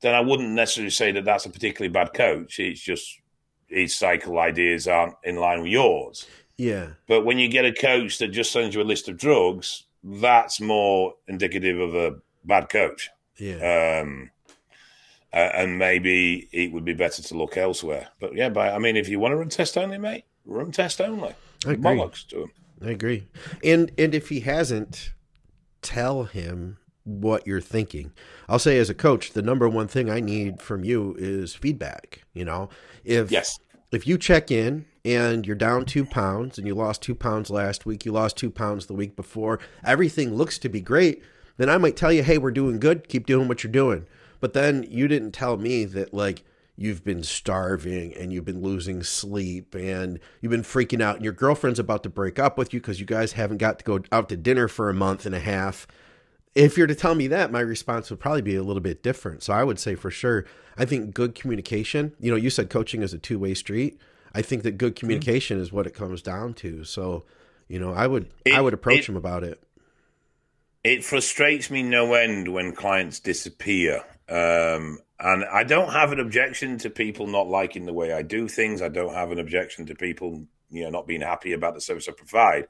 [0.00, 2.58] then I wouldn't necessarily say that that's a particularly bad coach.
[2.58, 3.20] It's just
[3.68, 6.26] his cycle ideas aren't in line with yours.
[6.56, 6.88] Yeah.
[7.06, 10.60] But when you get a coach that just sends you a list of drugs, that's
[10.60, 13.08] more indicative of a bad coach.
[13.36, 14.00] Yeah.
[14.02, 14.32] Um,
[15.32, 18.08] uh, and maybe it would be better to look elsewhere.
[18.18, 21.00] But yeah, but I mean, if you want to run test only, mate, run test
[21.00, 21.34] only.
[21.60, 22.52] Bollocks to him.
[22.84, 23.28] I agree.
[23.62, 25.12] And and if he hasn't,
[25.82, 28.12] tell him what you're thinking.
[28.48, 32.22] I'll say as a coach, the number one thing I need from you is feedback.
[32.34, 32.68] You know,
[33.04, 33.58] if Yes.
[33.90, 37.86] if you check in and you're down two pounds and you lost two pounds last
[37.86, 41.22] week, you lost two pounds the week before, everything looks to be great,
[41.56, 44.06] then I might tell you, hey, we're doing good, keep doing what you're doing.
[44.40, 46.44] But then you didn't tell me that like
[46.80, 51.32] you've been starving and you've been losing sleep and you've been freaking out and your
[51.32, 54.30] girlfriend's about to break up with you because you guys haven't got to go out
[54.30, 55.86] to dinner for a month and a half
[56.54, 59.42] if you're to tell me that, my response would probably be a little bit different.
[59.42, 60.44] So I would say for sure,
[60.76, 62.14] I think good communication.
[62.18, 63.98] You know, you said coaching is a two way street.
[64.34, 65.00] I think that good mm-hmm.
[65.00, 66.84] communication is what it comes down to.
[66.84, 67.24] So,
[67.68, 69.62] you know, I would I would approach it- him about it.
[70.82, 74.02] It frustrates me no end when clients disappear.
[74.30, 78.48] Um, and I don't have an objection to people not liking the way I do
[78.48, 78.80] things.
[78.80, 82.08] I don't have an objection to people, you know, not being happy about the service
[82.08, 82.66] I provide.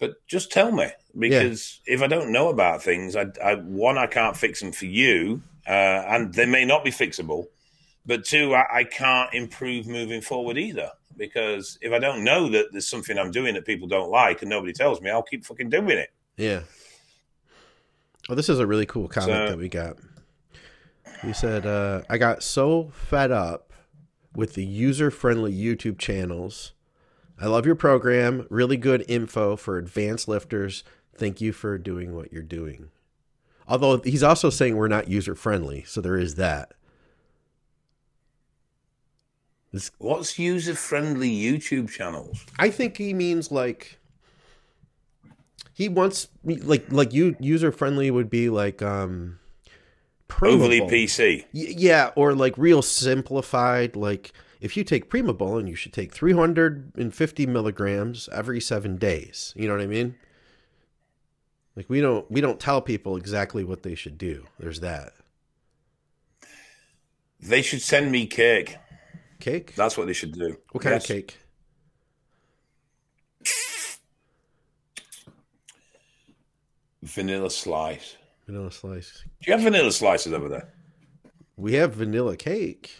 [0.00, 4.06] But just tell me because if I don't know about things, I, I one I
[4.06, 7.46] can't fix them for you, uh, and they may not be fixable.
[8.04, 12.72] but two, I, I can't improve moving forward either because if I don't know that
[12.72, 15.70] there's something I'm doing that people don't like and nobody tells me, I'll keep fucking
[15.70, 16.10] doing it.
[16.36, 16.62] Yeah.
[18.28, 19.96] Oh, this is a really cool comment So- that we got.
[21.24, 23.72] He said, uh, I got so fed up
[24.34, 26.72] with the user friendly YouTube channels.
[27.40, 28.46] I love your program.
[28.50, 30.84] Really good info for advanced lifters.
[31.16, 32.90] Thank you for doing what you're doing.
[33.66, 35.84] Although he's also saying we're not user friendly.
[35.84, 36.74] So there is that.
[39.98, 42.44] What's user friendly YouTube channels?
[42.58, 43.98] I think he means like
[45.72, 49.40] he wants like like you user friendly would be like um
[50.42, 51.44] Overly PC.
[51.52, 53.96] Y- yeah, or like real simplified.
[53.96, 59.52] Like if you take Primabol, you should take 350 milligrams every seven days.
[59.56, 60.16] You know what I mean?
[61.76, 64.44] Like we don't we don't tell people exactly what they should do.
[64.58, 65.12] There's that
[67.40, 68.76] They should send me cake.
[69.40, 69.74] cake.
[69.74, 70.56] That's what they should do.
[70.72, 71.04] What kind Yes.
[71.04, 71.38] of cake?
[77.02, 78.16] Vanilla slice.
[78.46, 79.22] Vanilla slice.
[79.40, 80.68] Do you have vanilla slices over there?
[81.56, 82.90] We have vanilla cake.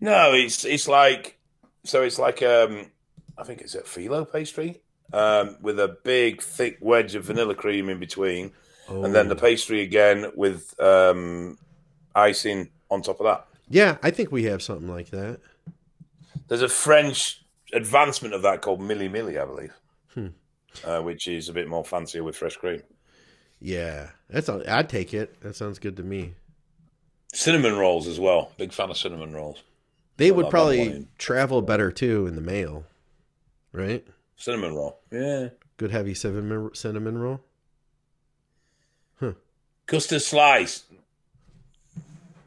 [0.00, 1.38] No, it's it's like
[1.84, 2.86] so it's like um
[3.38, 4.80] I think it's a phyllo pastry
[5.12, 8.52] um with a big thick wedge of vanilla cream in between
[8.88, 9.02] Oh.
[9.04, 11.58] and then the pastry again with um
[12.14, 13.46] icing on top of that.
[13.68, 15.40] yeah, I think we have something like that.
[16.46, 19.72] There's a French advancement of that called Milli Milli, I believe.
[20.14, 20.26] Hmm.
[20.84, 22.82] Uh, which is a bit more fancier with fresh cream.
[23.60, 25.40] Yeah, that's I'd take it.
[25.40, 26.34] That sounds good to me.
[27.32, 28.52] Cinnamon rolls as well.
[28.56, 29.62] Big fan of cinnamon rolls.
[30.16, 32.84] They would probably travel better too in the mail,
[33.72, 34.06] right?
[34.36, 34.98] Cinnamon roll.
[35.10, 35.48] Yeah.
[35.76, 37.40] Good heavy cinnamon cinnamon roll.
[39.20, 39.32] Huh.
[39.86, 40.84] Custard slice.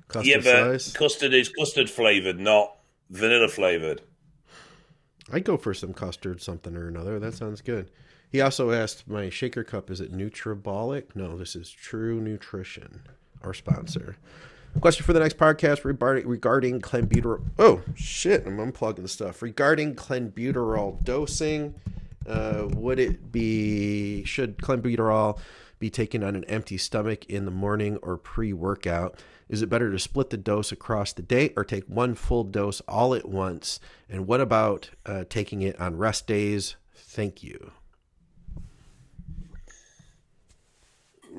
[0.08, 0.93] Custard yeah, but slice.
[0.93, 2.76] custard is custard flavored, not
[3.10, 4.02] vanilla flavored.
[5.32, 7.19] I'd go for some custard something or another.
[7.19, 7.91] That sounds good.
[8.31, 11.15] He also asked, "My shaker cup is it Nutribolic?
[11.15, 13.01] No, this is True Nutrition,
[13.43, 14.17] our sponsor."
[14.81, 17.41] Question for the next podcast regarding clenbuterol.
[17.57, 18.45] Oh shit!
[18.45, 21.73] I'm unplugging stuff regarding clenbuterol dosing.
[22.25, 25.39] Uh, would it be should clenbuterol
[25.79, 29.19] be taken on an empty stomach in the morning or pre-workout?
[29.49, 32.81] Is it better to split the dose across the day or take one full dose
[32.81, 33.79] all at once?
[34.07, 36.75] And what about uh, taking it on rest days?
[36.93, 37.71] Thank you.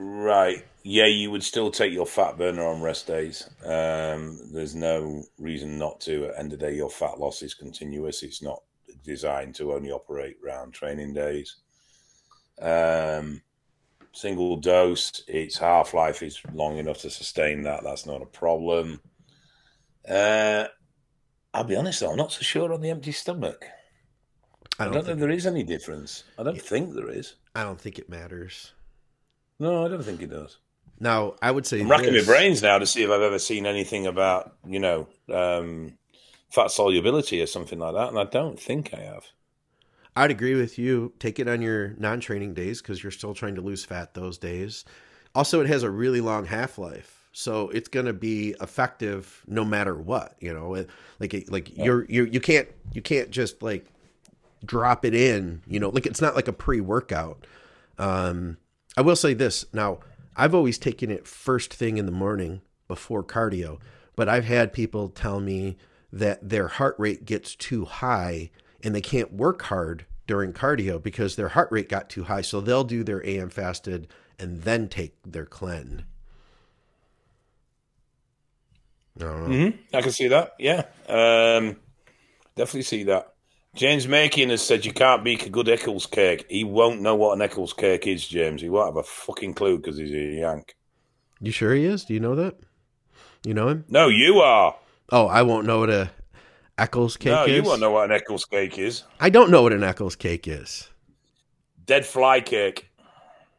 [0.02, 0.64] Right.
[0.82, 3.50] Yeah, you would still take your fat burner on rest days.
[3.62, 6.24] Um, there's no reason not to.
[6.24, 8.22] At the end of the day, your fat loss is continuous.
[8.22, 8.62] It's not
[9.04, 11.56] designed to only operate around training days.
[12.62, 13.42] Um,
[14.12, 17.84] single dose, its half life is long enough to sustain that.
[17.84, 19.02] That's not a problem.
[20.08, 20.64] Uh,
[21.52, 23.66] I'll be honest, though, I'm not so sure on the empty stomach.
[24.78, 26.24] I I don't, don't think, think there is any difference.
[26.38, 27.34] I don't think there is.
[27.54, 28.72] I don't think it matters.
[29.60, 30.58] No, I don't think it does.
[30.98, 33.64] Now, I would say I'm racking my brains now to see if I've ever seen
[33.66, 35.96] anything about, you know, um,
[36.50, 39.24] fat solubility or something like that, and I don't think I have.
[40.16, 41.12] I'd agree with you.
[41.20, 44.84] Take it on your non-training days because you're still trying to lose fat those days.
[45.34, 49.94] Also, it has a really long half-life, so it's going to be effective no matter
[49.94, 50.34] what.
[50.40, 53.86] You know, It- like it- like you're you you can't you can't just like
[54.64, 55.62] drop it in.
[55.68, 57.46] You know, like it's not like a pre-workout.
[57.98, 58.56] Um,
[59.00, 60.00] I will say this now.
[60.36, 63.78] I've always taken it first thing in the morning before cardio,
[64.14, 65.78] but I've had people tell me
[66.12, 68.50] that their heart rate gets too high
[68.84, 72.42] and they can't work hard during cardio because their heart rate got too high.
[72.42, 74.06] So they'll do their AM fasted
[74.38, 76.04] and then take their clen.
[79.18, 79.24] I.
[79.24, 79.96] Mm-hmm.
[79.96, 80.56] I can see that.
[80.58, 81.76] Yeah, um,
[82.54, 83.32] definitely see that.
[83.74, 86.44] James Makin has said you can't beat a good Eccles cake.
[86.48, 88.60] He won't know what an Eccles cake is, James.
[88.60, 90.76] He won't have a fucking clue because he's a Yank.
[91.40, 92.04] You sure he is?
[92.04, 92.56] Do you know that?
[93.44, 93.84] You know him?
[93.88, 94.76] No, you are.
[95.10, 96.10] Oh, I won't know what a
[96.76, 97.56] Eccles cake no, is.
[97.56, 99.04] you won't know what an Eccles cake is.
[99.20, 100.88] I don't know what an Eccles cake is.
[101.86, 102.90] Dead fly cake.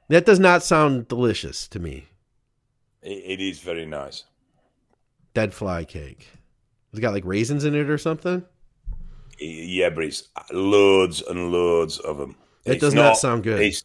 [0.10, 2.08] That does not sound delicious to me.
[3.02, 4.26] It, it is very nice.
[5.34, 6.30] Dead fly cake.
[6.92, 8.44] It's got like raisins in it or something.
[9.42, 12.36] Yeah, but it's loads and loads of them.
[12.66, 13.60] It It's does not sound good.
[13.60, 13.84] It's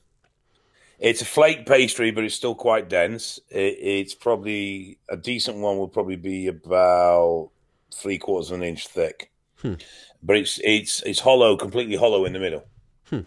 [0.98, 3.38] it's a flake pastry, but it's still quite dense.
[3.50, 5.78] It, it's probably a decent one.
[5.78, 7.50] Will probably be about
[7.94, 9.30] three quarters of an inch thick,
[9.62, 9.74] Hmm.
[10.22, 12.64] but it's it's it's hollow, completely hollow in the middle.
[13.08, 13.20] Hmm.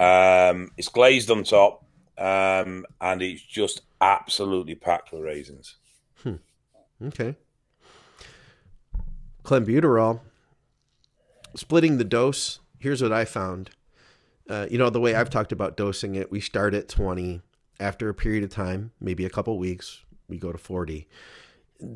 [0.00, 1.84] Um, it's glazed on top,
[2.16, 5.76] um, and it's just absolutely packed with raisins.
[7.04, 7.36] Okay.
[9.44, 10.20] clenbuterol,
[11.58, 12.60] splitting the dose.
[12.78, 13.70] Here's what I found.
[14.48, 16.30] Uh, you know the way I've talked about dosing it.
[16.30, 17.42] We start at 20.
[17.80, 21.06] After a period of time, maybe a couple weeks, we go to 40.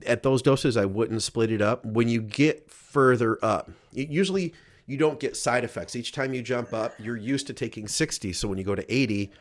[0.06, 1.84] At those doses, I wouldn't split it up.
[1.84, 4.54] When you get further up, usually
[4.86, 5.96] you don't get side effects.
[5.96, 8.32] Each time you jump up, you're used to taking 60.
[8.32, 9.32] So when you go to 80,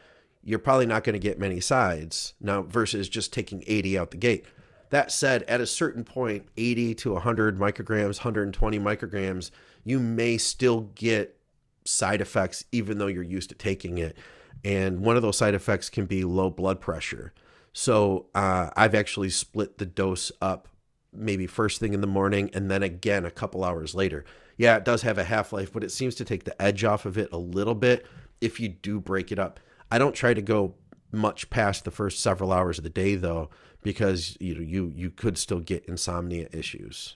[0.44, 4.18] you're probably not going to get many sides now versus just taking 80 out the
[4.18, 4.46] gate.
[4.90, 9.52] That said, at a certain point, 80 to 100 micrograms, 120 micrograms,
[9.84, 11.38] you may still get
[11.86, 14.16] side effects even though you're used to taking it.
[14.64, 17.34] And one of those side effects can be low blood pressure.
[17.74, 20.68] So uh, I've actually split the dose up
[21.14, 24.24] maybe first thing in the morning and then again a couple hours later.
[24.58, 27.06] Yeah, it does have a half life, but it seems to take the edge off
[27.06, 28.06] of it a little bit
[28.40, 29.60] if you do break it up.
[29.90, 30.76] I don't try to go
[31.12, 33.50] much past the first several hours of the day though,
[33.82, 37.16] because you know you you could still get insomnia issues.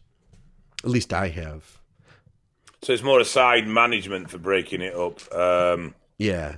[0.84, 1.80] At least I have.
[2.86, 5.34] So it's more a side management for breaking it up.
[5.34, 6.58] Um, yeah,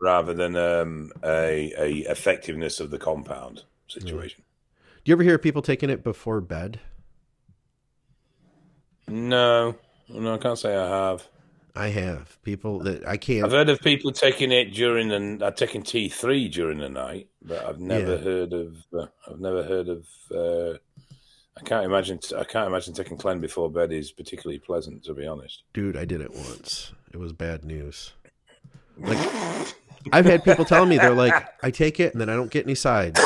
[0.00, 4.42] rather than um, a, a effectiveness of the compound situation.
[5.04, 6.80] Do you ever hear people taking it before bed?
[9.06, 9.76] No,
[10.08, 11.28] no, I can't say I have.
[11.76, 13.44] I have people that I can't.
[13.44, 17.28] I've heard of people taking it during the uh, taking T three during the night,
[17.42, 18.22] but I've never yeah.
[18.22, 18.76] heard of.
[18.98, 20.06] Uh, I've never heard of.
[20.34, 20.78] Uh,
[21.60, 22.18] I can't imagine.
[22.36, 25.62] I can't imagine taking Clen before bed is particularly pleasant, to be honest.
[25.72, 26.92] Dude, I did it once.
[27.12, 28.12] It was bad news.
[28.96, 29.18] Like
[30.12, 32.64] I've had people tell me they're like, I take it and then I don't get
[32.64, 33.20] any sides.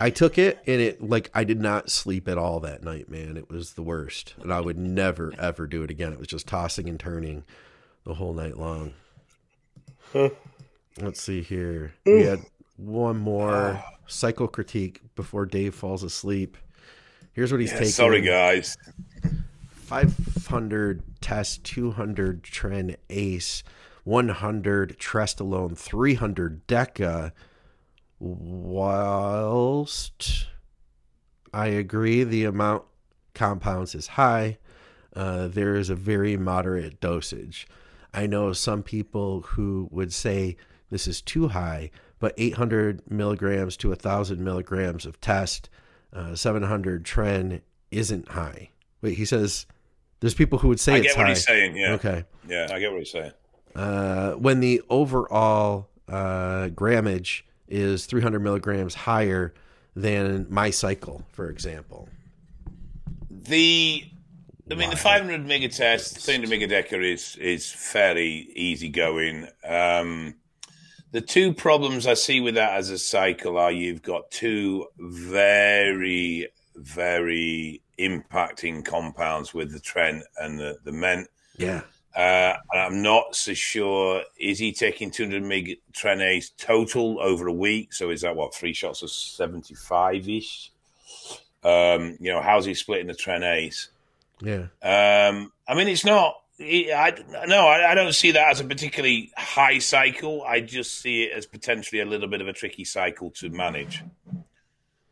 [0.00, 3.36] I took it and it like I did not sleep at all that night, man.
[3.36, 4.34] It was the worst.
[4.42, 6.12] And I would never ever do it again.
[6.12, 7.44] It was just tossing and turning
[8.04, 8.94] the whole night long.
[11.00, 11.94] Let's see here.
[12.06, 12.40] We had
[12.76, 16.56] one more cycle critique before Dave falls asleep.
[17.34, 17.92] Here's what he's yeah, taking.
[17.92, 18.76] Sorry guys.
[19.72, 23.62] 500 test 200 tren ace
[24.04, 27.32] 100 Trestolone, 300 Deca.
[28.18, 29.26] Whilst
[31.52, 32.84] I agree the amount
[33.34, 34.58] compounds is high,
[35.16, 37.66] uh, there is a very moderate dosage.
[38.12, 40.56] I know some people who would say
[40.90, 45.68] this is too high, but 800 milligrams to 1,000 milligrams of test,
[46.14, 47.60] uh, 700 tren
[47.90, 48.70] isn't high.
[49.02, 49.66] Wait, he says
[50.20, 51.22] there's people who would say I it's high.
[51.22, 51.76] I get what he's saying.
[51.76, 51.92] Yeah.
[51.94, 52.24] Okay.
[52.48, 53.32] Yeah, I get what he's saying
[53.74, 59.52] uh, when the overall uh, grammage is 300 milligrams higher
[59.96, 62.08] than my cycle, for example.
[63.30, 64.04] The,
[64.70, 69.48] I mean, the 500 megatest, 300 megadeca is is fairly easy going.
[69.64, 70.34] Um,
[71.14, 76.48] the two problems I see with that as a cycle are you've got two very,
[76.74, 81.30] very impacting compounds with the tren and the, the ment.
[81.56, 81.82] Yeah.
[82.16, 84.22] Uh, I'm not so sure.
[84.40, 87.92] Is he taking 200 mig Trenace total over a week?
[87.92, 90.72] So is that what three shots of 75 ish?
[91.62, 93.86] Um, you know, how's he splitting the Trenace?
[94.40, 94.66] Yeah.
[94.82, 96.34] Um, I mean, it's not.
[96.60, 97.14] I
[97.46, 100.44] no, I, I, don't see that as a particularly high cycle.
[100.44, 104.04] I just see it as potentially a little bit of a tricky cycle to manage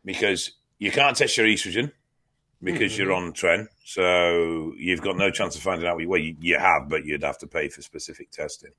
[0.05, 1.91] because you can't test your estrogen
[2.61, 3.01] because mm-hmm.
[3.01, 3.67] you're on tren.
[3.83, 5.97] So you've got no chance of finding out.
[6.07, 8.71] Well, you, you have, but you'd have to pay for specific testing.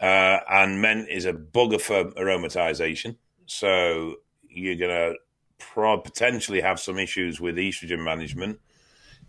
[0.00, 3.16] Uh, and ment is a bugger for aromatization.
[3.46, 4.16] So
[4.48, 5.14] you're going to
[5.58, 8.58] pro- potentially have some issues with estrogen management.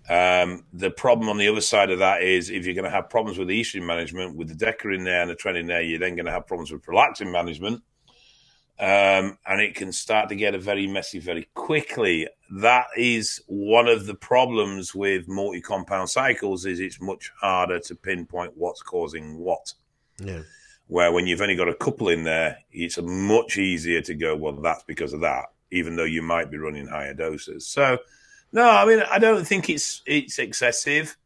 [0.09, 3.09] Um, the problem on the other side of that is if you're going to have
[3.09, 5.81] problems with the estrogen management, with the Deca in there and the tren in there,
[5.81, 7.81] you're then going to have problems with prolactin management
[8.79, 12.27] um, and it can start to get a very messy very quickly.
[12.51, 18.53] That is one of the problems with multi-compound cycles is it's much harder to pinpoint
[18.55, 19.73] what's causing what.
[20.19, 20.41] Yeah.
[20.85, 24.53] Where when you've only got a couple in there, it's much easier to go, well,
[24.53, 27.67] that's because of that, even though you might be running higher doses.
[27.67, 27.97] So,
[28.51, 31.17] no, I mean, I don't think it's it's excessive.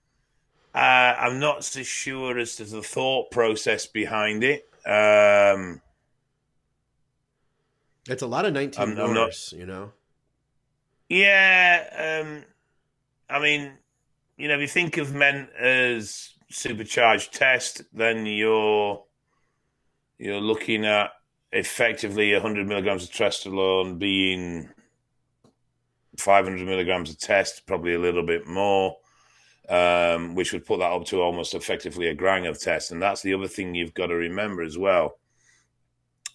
[0.73, 0.77] Uh,
[1.19, 4.69] I'm not so sure as to the thought process behind it.
[4.85, 5.81] Um,
[8.07, 9.91] it's a lot of 19 I'm, I'm not, you know?
[11.09, 12.21] Yeah.
[12.23, 12.43] Um,
[13.29, 13.73] I mean,
[14.37, 19.03] you know, if you think of ment as supercharged test, then you're
[20.17, 21.11] you're looking at
[21.51, 24.69] effectively 100 milligrams of trestolone being
[26.17, 28.97] 500 milligrams of test, probably a little bit more,
[29.69, 32.91] um, which would put that up to almost effectively a gram of test.
[32.91, 35.17] And that's the other thing you've got to remember as well.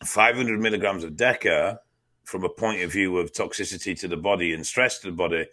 [0.05, 1.79] 500 milligrams of Deca,
[2.24, 5.47] from a point of view of toxicity to the body and stress to the body,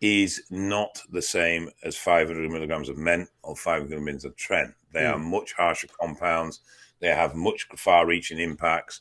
[0.00, 4.74] is not the same as 500 milligrams of ment or 500 milligrams of tren.
[4.92, 5.14] They mm.
[5.14, 6.60] are much harsher compounds.
[7.00, 9.00] They have much far-reaching impacts.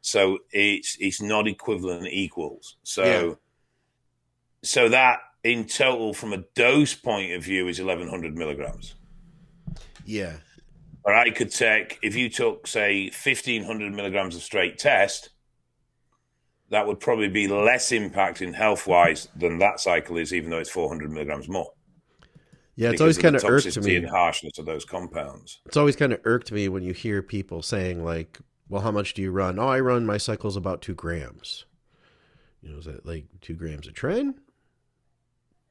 [0.00, 2.76] So it's it's not equivalent equals.
[2.82, 3.04] So.
[4.62, 8.94] So that in total, from a dose point of view, is 1100 milligrams.
[10.04, 10.36] Yeah.
[11.04, 15.30] Or I could take if you took say 1500 milligrams of straight test
[16.70, 20.70] that would probably be less impacting health wise than that cycle is, even though it's
[20.70, 21.72] 400 milligrams more.
[22.76, 23.96] Yeah, it's always kind of irked me.
[23.96, 25.58] and harshness of those compounds.
[25.66, 28.38] It's always kind of irked me when you hear people saying like,
[28.68, 31.64] "Well, how much do you run?" Oh, I run my cycles about two grams.
[32.62, 34.34] You know, is that like two grams of tren?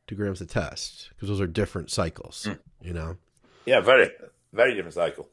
[0.08, 2.48] Two grams of test because those are different cycles.
[2.50, 2.60] Mm.
[2.82, 3.18] You know.
[3.66, 4.10] Yeah, very,
[4.54, 5.30] very different cycle.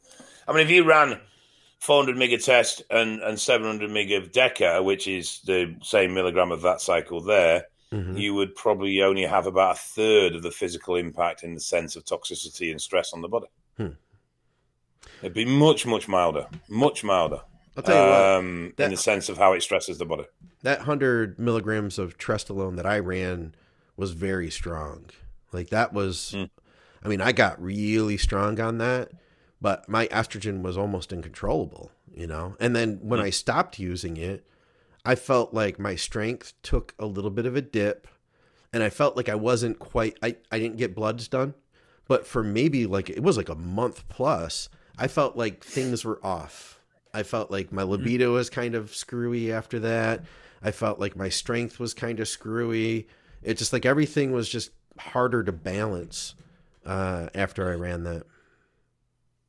[0.49, 1.21] I mean, if you ran
[1.79, 6.51] 400 meg of test and, and 700 meg of Deca, which is the same milligram
[6.51, 8.17] of that cycle there, mm-hmm.
[8.17, 11.95] you would probably only have about a third of the physical impact in the sense
[11.95, 13.47] of toxicity and stress on the body.
[13.77, 13.89] Hmm.
[15.21, 17.43] It'd be much, much milder, much milder.
[17.77, 20.25] I'll tell you um, what, that, in the sense of how it stresses the body.
[20.63, 23.55] That 100 milligrams of Trestolone that I ran
[23.97, 25.07] was very strong.
[25.53, 26.45] Like that was, hmm.
[27.03, 29.13] I mean, I got really strong on that
[29.65, 32.55] but my estrogen was almost uncontrollable, you know.
[32.61, 33.23] And then when mm.
[33.23, 34.47] I stopped using it,
[35.07, 38.07] I felt like my strength took a little bit of a dip
[38.75, 41.55] and I felt like I wasn't quite I, I didn't get bloods done.
[42.07, 44.69] But for maybe like it was like a month plus,
[44.99, 46.79] I felt like things were off.
[47.15, 47.89] I felt like my mm.
[47.89, 50.27] libido was kind of screwy after that.
[50.63, 53.09] I felt like my strength was kind of screwy.
[53.45, 56.35] It just like everything was just harder to balance
[56.85, 58.25] uh, after I ran that.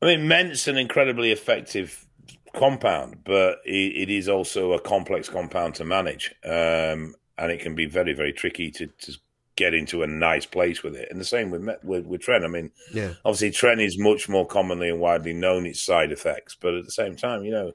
[0.01, 2.05] I mean, ment's an incredibly effective
[2.53, 7.75] compound, but it, it is also a complex compound to manage, um, and it can
[7.75, 9.13] be very, very tricky to, to
[9.55, 11.07] get into a nice place with it.
[11.09, 12.43] And the same with with, with Tren.
[12.43, 13.13] I mean, yeah.
[13.23, 16.91] obviously Tren is much more commonly and widely known its side effects, but at the
[16.91, 17.71] same time, you know,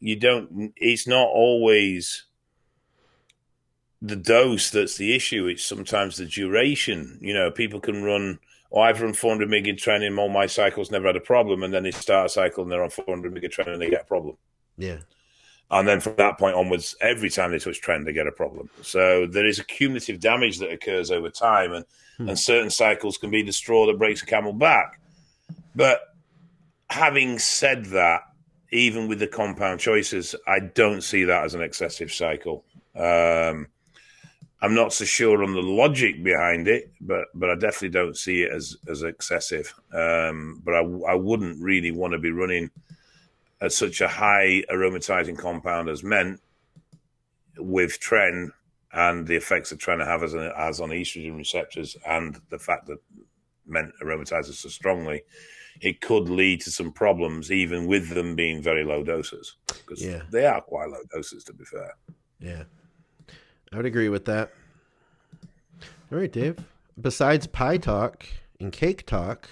[0.00, 0.72] you don't.
[0.76, 2.24] It's not always
[4.04, 5.46] the dose that's the issue.
[5.46, 7.18] It's sometimes the duration.
[7.20, 8.38] You know, people can run
[8.74, 11.62] oh, I've run 400 meg in training, all my cycles never had a problem.
[11.62, 14.02] And then they start a cycle and they're on 400 meg training and they get
[14.02, 14.36] a problem.
[14.76, 14.98] Yeah.
[15.70, 18.68] And then from that point onwards, every time they touch tren, they get a problem.
[18.82, 21.84] So there is a cumulative damage that occurs over time, and,
[22.18, 22.28] hmm.
[22.28, 25.00] and certain cycles can be the straw that breaks a camel back.
[25.74, 26.00] But
[26.90, 28.22] having said that,
[28.70, 32.64] even with the compound choices, I don't see that as an excessive cycle.
[32.94, 33.68] Um,
[34.64, 38.44] I'm not so sure on the logic behind it, but but I definitely don't see
[38.44, 39.74] it as as excessive.
[39.92, 42.70] Um, but I, I wouldn't really want to be running
[43.60, 46.40] at such a high aromatizing compound as ment
[47.58, 48.52] with tren
[48.94, 52.86] and the effects that tren have as, an, as on estrogen receptors and the fact
[52.86, 53.02] that
[53.66, 55.24] ment aromatizes so strongly,
[55.82, 60.22] it could lead to some problems even with them being very low doses because yeah.
[60.30, 61.94] they are quite low doses to be fair.
[62.40, 62.62] Yeah.
[63.74, 64.52] I would agree with that.
[66.12, 66.58] All right, Dave.
[67.00, 68.24] Besides pie talk
[68.60, 69.48] and cake talk,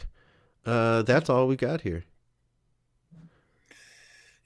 [0.64, 2.05] uh, that's all we got here.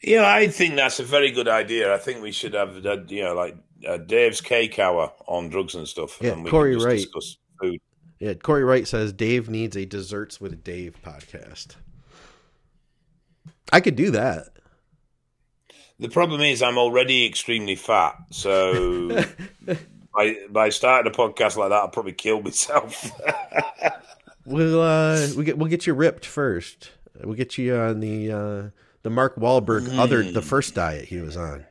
[0.03, 1.95] Yeah, I think that's a very good idea.
[1.95, 3.57] I think we should have, uh, you know, like
[3.87, 6.17] uh, Dave's cake hour on drugs and stuff.
[6.23, 7.05] Yeah, and Corey Wright.
[7.61, 7.79] food.
[8.19, 11.77] Yeah, Corey Wright says Dave needs a desserts with Dave podcast.
[13.71, 14.49] I could do that.
[15.99, 19.09] The problem is I'm already extremely fat, so
[20.15, 23.11] by by starting a podcast like that, I'll probably kill myself.
[24.45, 26.91] we'll uh, we get we'll get you ripped first.
[27.23, 28.63] We'll get you on the uh,
[29.03, 29.99] the Mark Wahlberg mm.
[29.99, 31.65] other the first diet he was on,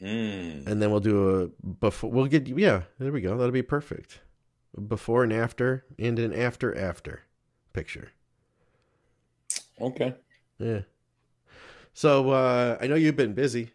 [0.00, 0.64] mm.
[0.66, 2.10] and then we'll do a before.
[2.12, 2.82] We'll get you yeah.
[3.00, 3.36] There we go.
[3.36, 4.20] That'll be perfect.
[4.88, 7.22] Before and after, and an after after
[7.72, 8.10] picture.
[9.80, 10.14] Okay.
[10.58, 10.80] Yeah.
[11.94, 13.70] So uh, I know you've been busy.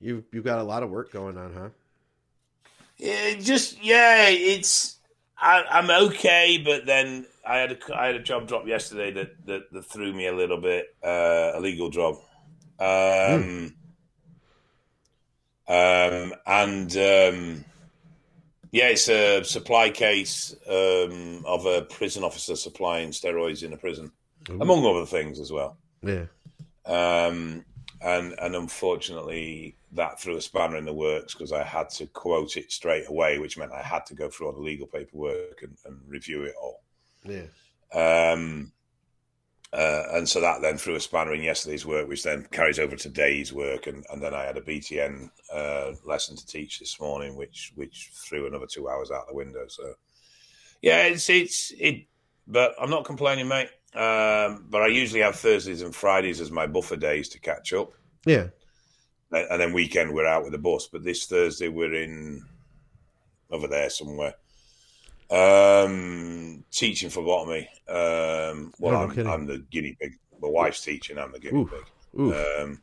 [0.00, 1.68] You've you've got a lot of work going on, huh?
[2.96, 4.96] Yeah, just yeah, it's
[5.38, 9.46] I, am okay, but then I had a I had a job drop yesterday that
[9.46, 10.94] that, that threw me a little bit.
[11.02, 12.14] Uh, a legal job,
[12.78, 13.72] um, mm.
[15.68, 17.64] um, and um,
[18.70, 24.12] yeah, it's a supply case um, of a prison officer supplying steroids in a prison,
[24.50, 24.60] Ooh.
[24.60, 25.76] among other things as well.
[26.02, 26.26] Yeah.
[26.86, 27.64] Um,
[28.02, 32.56] and and unfortunately that threw a spanner in the works because I had to quote
[32.56, 35.76] it straight away, which meant I had to go through all the legal paperwork and,
[35.86, 36.82] and review it all.
[37.24, 37.46] Yeah.
[37.94, 38.72] Um,
[39.72, 42.96] uh, and so that then threw a spanner in yesterday's work, which then carries over
[42.96, 47.00] to today's work, and, and then I had a BTN uh, lesson to teach this
[47.00, 49.66] morning, which which threw another two hours out the window.
[49.68, 49.94] So
[50.82, 52.06] Yeah, it's it's it,
[52.46, 53.70] but I'm not complaining, mate.
[53.96, 57.92] Um, but I usually have Thursdays and Fridays as my buffer days to catch up,
[58.26, 58.48] Yeah.
[59.32, 60.86] and then weekend we're out with the bus.
[60.86, 62.44] But this Thursday we're in
[63.50, 64.34] over there somewhere,
[65.30, 67.68] um, teaching phlebotomy.
[67.88, 69.26] Um, well, Oh, I'm, kidding.
[69.30, 70.12] I'm the guinea pig.
[70.40, 71.18] My wife's teaching.
[71.18, 71.70] I'm the guinea Oof.
[71.70, 72.20] pig.
[72.20, 72.58] Oof.
[72.60, 72.82] Um,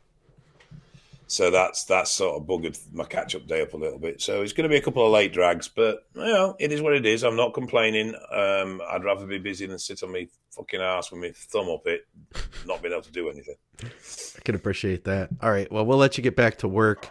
[1.28, 4.22] so that's that's sort of buggered my catch up day up a little bit.
[4.22, 6.82] So it's going to be a couple of late drags, but you know, it is
[6.82, 7.24] what it is.
[7.24, 8.14] I'm not complaining.
[8.32, 11.86] Um, I'd rather be busy than sit on my fucking ass with my thumb up
[11.88, 12.06] it,
[12.66, 13.56] not being able to do anything.
[13.84, 15.30] I can appreciate that.
[15.42, 15.72] All right.
[15.72, 17.10] Well, we'll let you get back to work.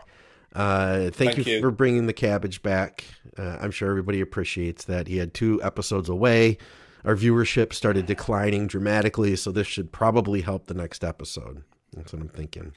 [0.55, 1.61] Uh, thank, Thank you, you.
[1.61, 3.05] for bringing the cabbage back.
[3.39, 5.09] Uh, I'm sure everybody appreciates that.
[5.09, 6.59] He had two episodes away.
[7.05, 11.65] Our viewership started declining dramatically, so this should probably help the next episode.
[11.97, 12.73] That's what I'm thinking.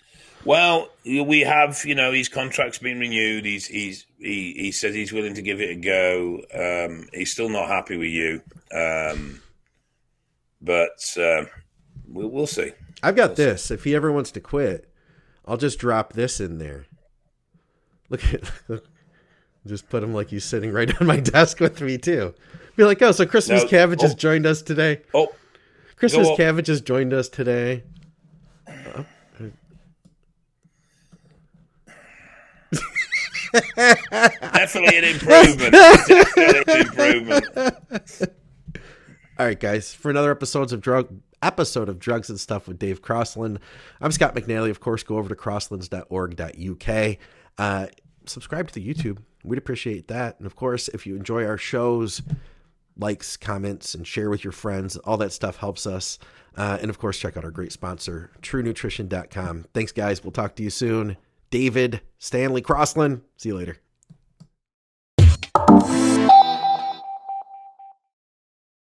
[0.45, 3.45] Well, we have, you know, his contract's been renewed.
[3.45, 6.41] He's he's he, he says he's willing to give it a go.
[6.53, 8.41] Um, he's still not happy with you,
[8.73, 9.41] um,
[10.61, 11.47] but um,
[12.07, 12.71] we'll, we'll see.
[13.03, 13.71] I've got this.
[13.71, 14.89] If he ever wants to quit,
[15.45, 16.85] I'll just drop this in there.
[18.09, 18.41] Look at
[19.67, 22.33] just put him like he's sitting right on my desk with me too.
[22.75, 24.17] Be like, oh, so Christmas No, Cabbage has oh.
[24.17, 25.01] joined us today.
[25.13, 25.29] Oh,
[25.95, 26.37] Christmas Go.
[26.37, 27.83] Cabbage has joined us today.
[34.53, 35.71] definitely an improvement.
[35.71, 37.45] definitely an improvement.
[39.37, 41.09] All right, guys, for another episodes of drug
[41.41, 43.57] episode of drugs and stuff with Dave Crosland.
[43.99, 44.69] I'm Scott McNally.
[44.69, 47.17] Of course, go over to crosslands.org.uk.
[47.57, 47.87] Uh,
[48.25, 49.17] subscribe to the YouTube.
[49.43, 50.37] We'd appreciate that.
[50.39, 52.21] And of course, if you enjoy our shows,
[52.97, 54.97] likes, comments, and share with your friends.
[54.97, 56.17] All that stuff helps us.
[56.55, 59.65] Uh, and of course, check out our great sponsor, TrueNutrition.com.
[59.73, 60.23] Thanks, guys.
[60.23, 61.17] We'll talk to you soon.
[61.49, 63.21] David Stanley Crosland.
[63.37, 63.84] See you later.